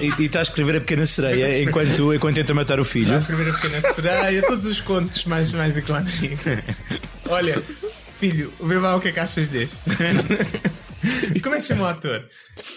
E, 0.00 0.06
e 0.22 0.24
está 0.24 0.38
a 0.38 0.42
escrever 0.42 0.76
a 0.76 0.80
pequena 0.80 1.04
sereia 1.04 1.62
enquanto, 1.62 2.14
enquanto 2.14 2.34
tenta 2.36 2.54
matar 2.54 2.80
o 2.80 2.84
filho. 2.84 3.08
Vai 3.08 3.18
escrever 3.18 3.50
a 3.50 3.52
pequena 3.58 3.94
sereia, 3.94 4.42
todos 4.46 4.64
os 4.66 4.80
contos 4.80 5.24
mais, 5.26 5.52
mais 5.52 5.76
icónicos. 5.76 6.18
Olha, 7.28 7.62
filho, 8.18 8.50
vê 8.58 8.78
lá 8.78 8.96
o 8.96 9.00
que 9.00 9.08
é 9.08 9.12
que 9.12 9.20
achas 9.20 9.50
deste. 9.50 9.82
Como 11.42 11.54
é 11.54 11.60
que 11.60 11.66
chama 11.66 11.82
o 11.82 11.86
ator? 11.88 12.24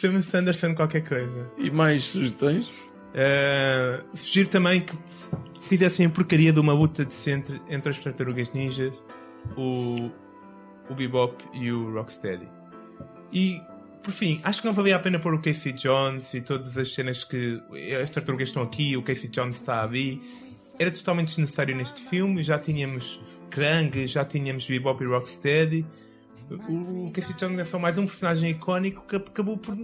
Chama-se 0.02 0.36
Anderson 0.38 0.76
qualquer 0.76 1.02
coisa. 1.06 1.50
E 1.58 1.72
mais 1.72 2.04
sugestões? 2.04 2.68
Uh, 2.68 4.04
sugiro 4.14 4.50
também 4.50 4.82
que 4.82 4.94
fizessem 5.74 6.06
a 6.06 6.10
porcaria 6.10 6.54
de 6.54 6.60
uma 6.60 6.72
luta 6.72 7.04
decente 7.04 7.60
entre 7.68 7.90
as 7.90 7.98
tartarugas 7.98 8.54
ninjas, 8.54 8.94
o, 9.58 10.12
o 10.88 10.94
Bebop 10.94 11.44
e 11.52 11.72
o 11.72 11.92
Rocksteady. 11.92 12.48
E, 13.32 13.60
por 14.04 14.12
fim, 14.12 14.40
acho 14.44 14.62
que 14.62 14.68
não 14.68 14.74
valia 14.74 14.96
a 14.96 15.00
pena 15.00 15.18
pôr 15.18 15.34
o 15.34 15.42
Casey 15.42 15.74
Jones 15.74 16.32
e 16.36 16.42
todas 16.42 16.78
as 16.78 16.94
cenas 16.94 17.24
que 17.24 17.60
as 18.00 18.08
tartarugas 18.12 18.50
estão 18.50 18.62
aqui, 18.62 18.96
o 18.96 19.02
Casey 19.02 19.28
Jones 19.32 19.56
está 19.56 19.82
ali. 19.82 20.22
Era 20.78 20.92
totalmente 20.92 21.30
desnecessário 21.30 21.76
neste 21.76 22.02
filme. 22.08 22.44
Já 22.44 22.60
tínhamos 22.60 23.20
Krang, 23.50 24.06
já 24.06 24.24
tínhamos 24.24 24.68
Bebop 24.68 25.04
e 25.04 25.08
Rocksteady. 25.08 25.88
O, 26.70 27.08
o 27.08 27.12
Casey 27.12 27.36
Jones 27.36 27.58
é 27.58 27.64
só 27.64 27.80
mais 27.80 27.98
um 27.98 28.06
personagem 28.06 28.52
icónico 28.52 29.08
que 29.08 29.16
acabou 29.16 29.58
por 29.58 29.76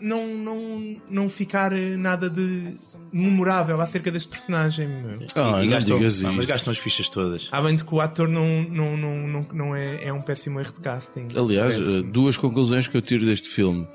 não, 0.00 0.26
não, 0.26 0.96
não 1.08 1.28
ficar 1.28 1.72
nada 1.72 2.28
de 2.30 2.74
memorável 3.12 3.80
acerca 3.80 4.10
deste 4.10 4.28
personagem. 4.28 4.88
Ah, 5.34 5.62
E 5.62 5.64
não 5.66 5.70
gastam- 5.72 5.96
digas 5.98 6.20
pá, 6.22 6.32
mas 6.32 6.46
gastam 6.46 6.72
as 6.72 6.78
fichas 6.78 7.08
todas. 7.08 7.48
Além 7.52 7.76
de 7.76 7.84
que 7.84 7.94
o 7.94 8.00
ator 8.00 8.28
não, 8.28 8.62
não, 8.64 8.96
não, 8.96 9.26
não, 9.28 9.46
não 9.52 9.76
é, 9.76 10.04
é 10.04 10.12
um 10.12 10.20
péssimo 10.20 10.60
erro 10.60 10.72
de 10.74 10.80
casting. 10.80 11.28
Aliás, 11.36 11.76
Péssimo. 11.76 11.98
eh, 11.98 12.02
duas 12.02 12.36
conclusões 12.36 12.86
que 12.86 12.96
eu 12.96 13.02
tiro 13.02 13.24
deste 13.24 13.48
filme. 13.48 13.86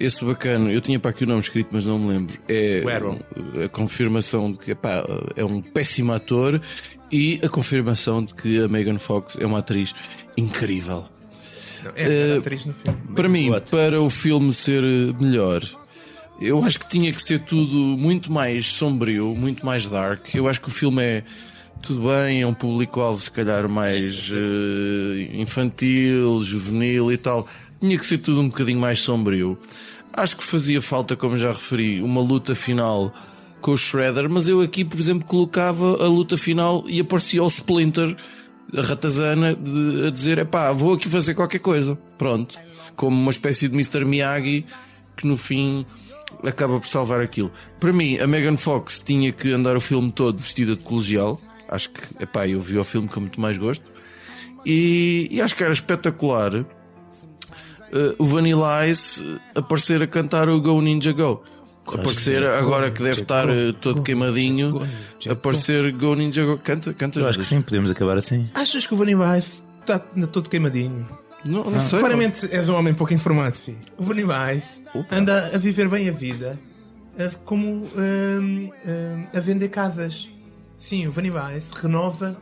Esse 0.00 0.24
bacana, 0.24 0.72
eu 0.72 0.80
tinha 0.80 0.98
para 0.98 1.10
aqui 1.10 1.24
o 1.24 1.26
nome 1.26 1.40
escrito, 1.40 1.68
mas 1.70 1.86
não 1.86 1.98
me 1.98 2.08
lembro. 2.08 2.38
É 2.48 2.82
a 3.64 3.68
confirmação 3.68 4.50
de 4.50 4.58
que 4.58 4.70
epá, 4.70 5.04
é 5.36 5.44
um 5.44 5.60
péssimo 5.60 6.12
ator 6.12 6.60
e 7.10 7.38
a 7.44 7.48
confirmação 7.48 8.24
de 8.24 8.34
que 8.34 8.58
a 8.62 8.68
Megan 8.68 8.98
Fox 8.98 9.36
é 9.38 9.44
uma 9.44 9.58
atriz 9.58 9.94
incrível. 10.36 11.04
É 11.94 12.04
a 12.04 12.08
melhor 12.08 12.38
atriz 12.38 12.66
no 12.66 12.72
filme. 12.72 12.98
Para 13.14 13.28
mim, 13.28 13.50
What? 13.50 13.70
para 13.70 14.00
o 14.00 14.10
filme 14.10 14.52
ser 14.52 14.82
eh, 14.82 15.12
melhor, 15.20 15.62
eu 16.40 16.64
acho 16.64 16.80
que 16.80 16.88
tinha 16.88 17.12
que 17.12 17.22
ser 17.22 17.40
tudo 17.40 17.76
muito 17.76 18.32
mais 18.32 18.66
sombrio, 18.66 19.34
muito 19.36 19.64
mais 19.64 19.86
dark. 19.86 20.34
Eu 20.34 20.48
acho 20.48 20.60
que 20.60 20.68
o 20.68 20.72
filme 20.72 21.02
é 21.02 21.24
tudo 21.82 22.08
bem, 22.08 22.42
é 22.42 22.46
um 22.46 22.54
público-alvo 22.54 23.20
se 23.20 23.30
calhar 23.30 23.68
mais 23.68 24.30
eh, 24.34 25.30
infantil, 25.40 26.42
juvenil 26.42 27.12
e 27.12 27.16
tal. 27.16 27.46
Tinha 27.80 27.98
que 27.98 28.06
ser 28.06 28.18
tudo 28.18 28.40
um 28.40 28.48
bocadinho 28.48 28.80
mais 28.80 29.00
sombrio. 29.00 29.58
Acho 30.12 30.36
que 30.36 30.44
fazia 30.44 30.80
falta, 30.80 31.16
como 31.16 31.36
já 31.38 31.52
referi, 31.52 32.00
uma 32.02 32.20
luta 32.20 32.54
final 32.54 33.12
com 33.60 33.72
o 33.72 33.76
Shredder, 33.76 34.28
mas 34.28 34.48
eu 34.48 34.60
aqui, 34.60 34.84
por 34.84 34.98
exemplo, 34.98 35.26
colocava 35.26 36.04
a 36.04 36.08
luta 36.08 36.36
final 36.36 36.84
e 36.86 37.00
aparecia 37.00 37.42
o 37.42 37.46
Splinter 37.46 38.16
ratazana 38.74 39.54
de, 39.54 40.06
a 40.06 40.10
dizer: 40.10 40.38
epá, 40.38 40.72
vou 40.72 40.94
aqui 40.94 41.08
fazer 41.08 41.34
qualquer 41.34 41.58
coisa. 41.58 41.96
Pronto. 42.18 42.58
Como 42.96 43.16
uma 43.16 43.30
espécie 43.30 43.68
de 43.68 43.74
Mr. 43.74 44.04
Miyagi 44.04 44.66
que 45.16 45.26
no 45.26 45.36
fim 45.36 45.86
acaba 46.44 46.78
por 46.78 46.86
salvar 46.86 47.20
aquilo. 47.20 47.52
Para 47.78 47.92
mim, 47.92 48.18
a 48.18 48.26
Megan 48.26 48.56
Fox 48.56 49.02
tinha 49.02 49.32
que 49.32 49.52
andar 49.52 49.76
o 49.76 49.80
filme 49.80 50.10
todo 50.10 50.38
vestida 50.38 50.74
de 50.76 50.82
colegial. 50.82 51.38
Acho 51.68 51.90
que, 51.90 52.22
epá, 52.22 52.46
eu 52.46 52.60
vi 52.60 52.78
o 52.78 52.84
filme 52.84 53.08
com 53.08 53.20
muito 53.20 53.40
mais 53.40 53.56
gosto. 53.56 53.90
E, 54.64 55.28
e 55.30 55.40
acho 55.40 55.56
que 55.56 55.64
era 55.64 55.72
espetacular 55.72 56.64
eh, 57.92 58.14
o 58.18 58.24
Vanilla 58.24 58.86
Ice 58.88 59.22
eh, 59.22 59.58
aparecer 59.58 60.02
a 60.02 60.06
cantar 60.06 60.48
o 60.48 60.60
Go 60.60 60.80
Ninja 60.80 61.12
Go. 61.12 61.42
Aparecer 61.86 62.44
agora 62.46 62.90
que 62.90 63.02
deve 63.02 63.22
estar 63.22 63.48
eh, 63.48 63.72
todo 63.80 64.02
queimadinho, 64.02 64.86
aparecer 65.28 65.92
Go 65.92 66.14
Ninja 66.14 66.44
Go. 66.44 66.58
Canta, 66.58 66.94
canta. 66.94 67.20
Eu 67.20 67.28
acho 67.28 67.38
que 67.38 67.44
sim, 67.44 67.60
podemos 67.60 67.90
acabar 67.90 68.16
assim. 68.16 68.48
Achas 68.54 68.86
que 68.86 68.94
o 68.94 68.96
Vanilla 68.96 69.36
Ice 69.36 69.62
está 69.80 69.98
todo 69.98 70.48
queimadinho? 70.48 71.06
Não, 71.46 71.64
não 71.64 71.80
sei. 71.80 71.98
Claramente 71.98 72.48
és 72.54 72.68
um 72.68 72.74
homem 72.74 72.94
pouco 72.94 73.12
informado, 73.12 73.56
filho. 73.56 73.78
O 73.98 74.04
Vanilla 74.04 74.54
Ice 74.54 74.82
anda 75.10 75.50
a 75.52 75.58
viver 75.58 75.88
bem 75.88 76.08
a 76.08 76.12
vida 76.12 76.58
como 77.44 77.84
hum, 77.96 78.70
hum, 78.86 79.26
a 79.34 79.40
vender 79.40 79.68
casas. 79.68 80.28
Sim, 80.78 81.06
o 81.06 81.12
Vanilla 81.12 81.56
Ice 81.56 81.70
renova 81.80 82.36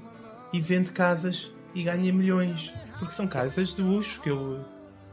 e 0.52 0.60
vende 0.60 0.92
casas 0.92 1.50
e 1.74 1.82
ganha 1.82 2.12
milhões. 2.12 2.72
Porque 2.98 3.14
são 3.14 3.26
casas 3.26 3.74
de 3.74 3.82
luxo 3.82 4.20
que 4.20 4.28
ele 4.30 4.58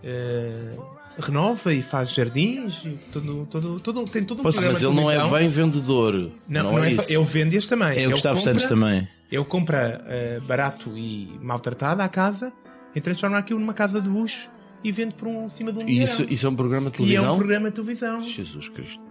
eh, 0.03 0.75
renova 1.19 1.73
e 1.73 1.81
faz 1.81 2.11
jardins 2.13 2.83
e 2.85 2.97
todo, 3.11 3.47
todo, 3.49 3.79
todo, 3.79 4.05
tem 4.05 4.23
todo 4.23 4.39
um 4.39 4.43
Posso- 4.43 4.57
programa 4.59 4.73
Mas 4.79 4.83
ele 4.83 4.93
não 5.01 5.09
é 5.11 5.15
televisão. 5.17 5.39
bem 5.39 5.49
vendedor. 5.49 6.13
Não, 6.49 6.63
Não, 6.63 6.71
não 6.73 6.83
é 6.83 6.87
é 6.89 6.91
isso. 6.93 7.11
Ele 7.11 7.23
vende-as 7.25 7.65
também. 7.65 7.99
É 8.03 8.07
o 8.07 8.11
Gustavo 8.11 8.35
compra- 8.37 8.51
Santos 8.53 8.65
também. 8.69 9.07
Ele 9.31 9.43
compra 9.45 10.05
eh, 10.07 10.39
barato 10.47 10.91
e 10.97 11.29
maltratado 11.41 12.01
a 12.01 12.07
casa 12.07 12.53
e 12.95 13.01
transforma 13.01 13.37
aquilo 13.37 13.59
numa 13.59 13.73
casa 13.73 13.99
de 14.01 14.07
luxo 14.07 14.49
e 14.83 14.91
vende 14.91 15.15
por 15.15 15.27
um 15.27 15.49
cima 15.49 15.71
de 15.73 15.79
um 15.79 15.87
E 15.89 16.01
isso, 16.01 16.23
isso 16.29 16.45
é 16.45 16.49
um 16.49 16.55
programa 16.55 16.89
de 16.89 17.01
E 17.01 17.01
é 17.01 17.03
um 17.03 17.07
televisão? 17.07 17.37
programa 17.37 17.69
de 17.69 17.75
televisão. 17.75 18.21
Jesus 18.21 18.69
Cristo. 18.69 19.01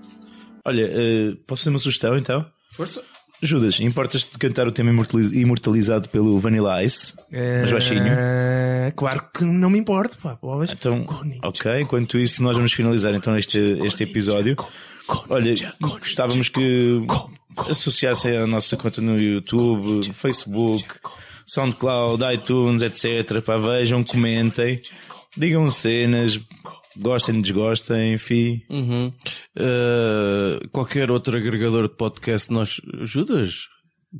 Olha, 0.65 0.83
eh, 0.91 1.37
posso 1.47 1.63
fazer 1.63 1.71
uma 1.71 1.79
sugestão 1.79 2.17
então? 2.17 2.47
Força. 2.73 3.03
Judas, 3.43 3.79
importas-te 3.81 4.33
de 4.33 4.39
cantar 4.39 4.67
o 4.67 4.73
tema 4.73 4.91
imortaliz- 4.91 5.31
imortalizado 5.33 6.09
pelo 6.09 6.39
Vanilla 6.39 6.83
Ice? 6.83 7.13
Mas 7.61 7.71
baixinho. 7.71 8.03
Eh, 8.07 8.93
claro 8.97 9.23
que 9.33 9.45
não 9.45 9.69
me 9.71 9.79
importa, 9.79 10.17
pá. 10.23 10.39
bolas. 10.41 10.73
Então, 10.73 11.05
ok, 11.43 11.81
enquanto 11.83 12.19
isso, 12.19 12.43
nós 12.43 12.57
vamos 12.57 12.73
finalizar 12.73 13.15
então 13.15 13.37
este, 13.37 13.59
este 13.85 14.05
episódio. 14.05 14.57
Olha, 15.29 15.55
gostávamos 15.81 16.49
que 16.49 17.01
associassem 17.69 18.37
a 18.37 18.47
nossa 18.47 18.77
conta 18.77 19.01
no 19.01 19.21
YouTube, 19.21 20.03
Facebook, 20.13 20.85
SoundCloud, 21.47 22.23
iTunes, 22.35 22.83
etc. 22.83 23.41
Pá, 23.43 23.57
vejam, 23.57 24.03
comentem, 24.03 24.81
digam 25.37 25.71
cenas, 25.71 26.41
gostem, 26.99 27.41
desgostem, 27.41 28.15
enfim. 28.15 28.63
Uhum. 28.71 29.13
Uh, 29.57 30.69
qualquer 30.71 31.11
outro 31.11 31.37
agregador 31.37 31.89
de 31.89 31.95
podcast 31.97 32.53
nós 32.53 32.81
ajudas? 33.01 33.69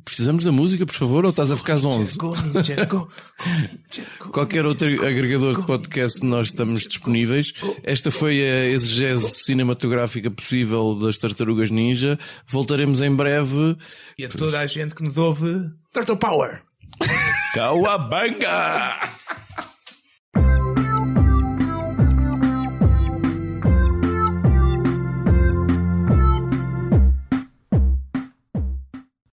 Precisamos 0.03 0.43
da 0.43 0.51
música, 0.51 0.85
por 0.85 0.93
favor, 0.93 1.23
ou 1.25 1.31
estás 1.31 1.51
a 1.51 1.55
ficar 1.55 1.73
às 1.73 1.85
11? 1.85 2.17
Go 2.17 2.35
Ninja, 2.35 2.85
go, 2.85 2.99
go 2.99 3.09
Ninja, 3.47 4.07
go 4.19 4.29
Qualquer 4.29 4.65
outro 4.65 4.87
agregador 4.87 5.59
de 5.59 5.65
podcast 5.65 6.23
nós 6.23 6.47
estamos 6.47 6.85
disponíveis. 6.85 7.53
Esta 7.83 8.11
foi 8.11 8.39
a 8.41 8.65
exegese 8.65 9.27
cinematográfica 9.29 10.29
possível 10.29 10.93
das 10.93 11.17
Tartarugas 11.17 11.71
Ninja. 11.71 12.19
Voltaremos 12.45 13.01
em 13.01 13.15
breve. 13.15 13.75
E 14.17 14.25
a 14.25 14.29
toda 14.29 14.59
a 14.59 14.67
gente 14.67 14.93
que 14.93 15.03
nos 15.03 15.17
ouve, 15.17 15.71
Turtle 15.91 16.17
Power! 16.17 16.61
Cauabanga! 17.53 18.99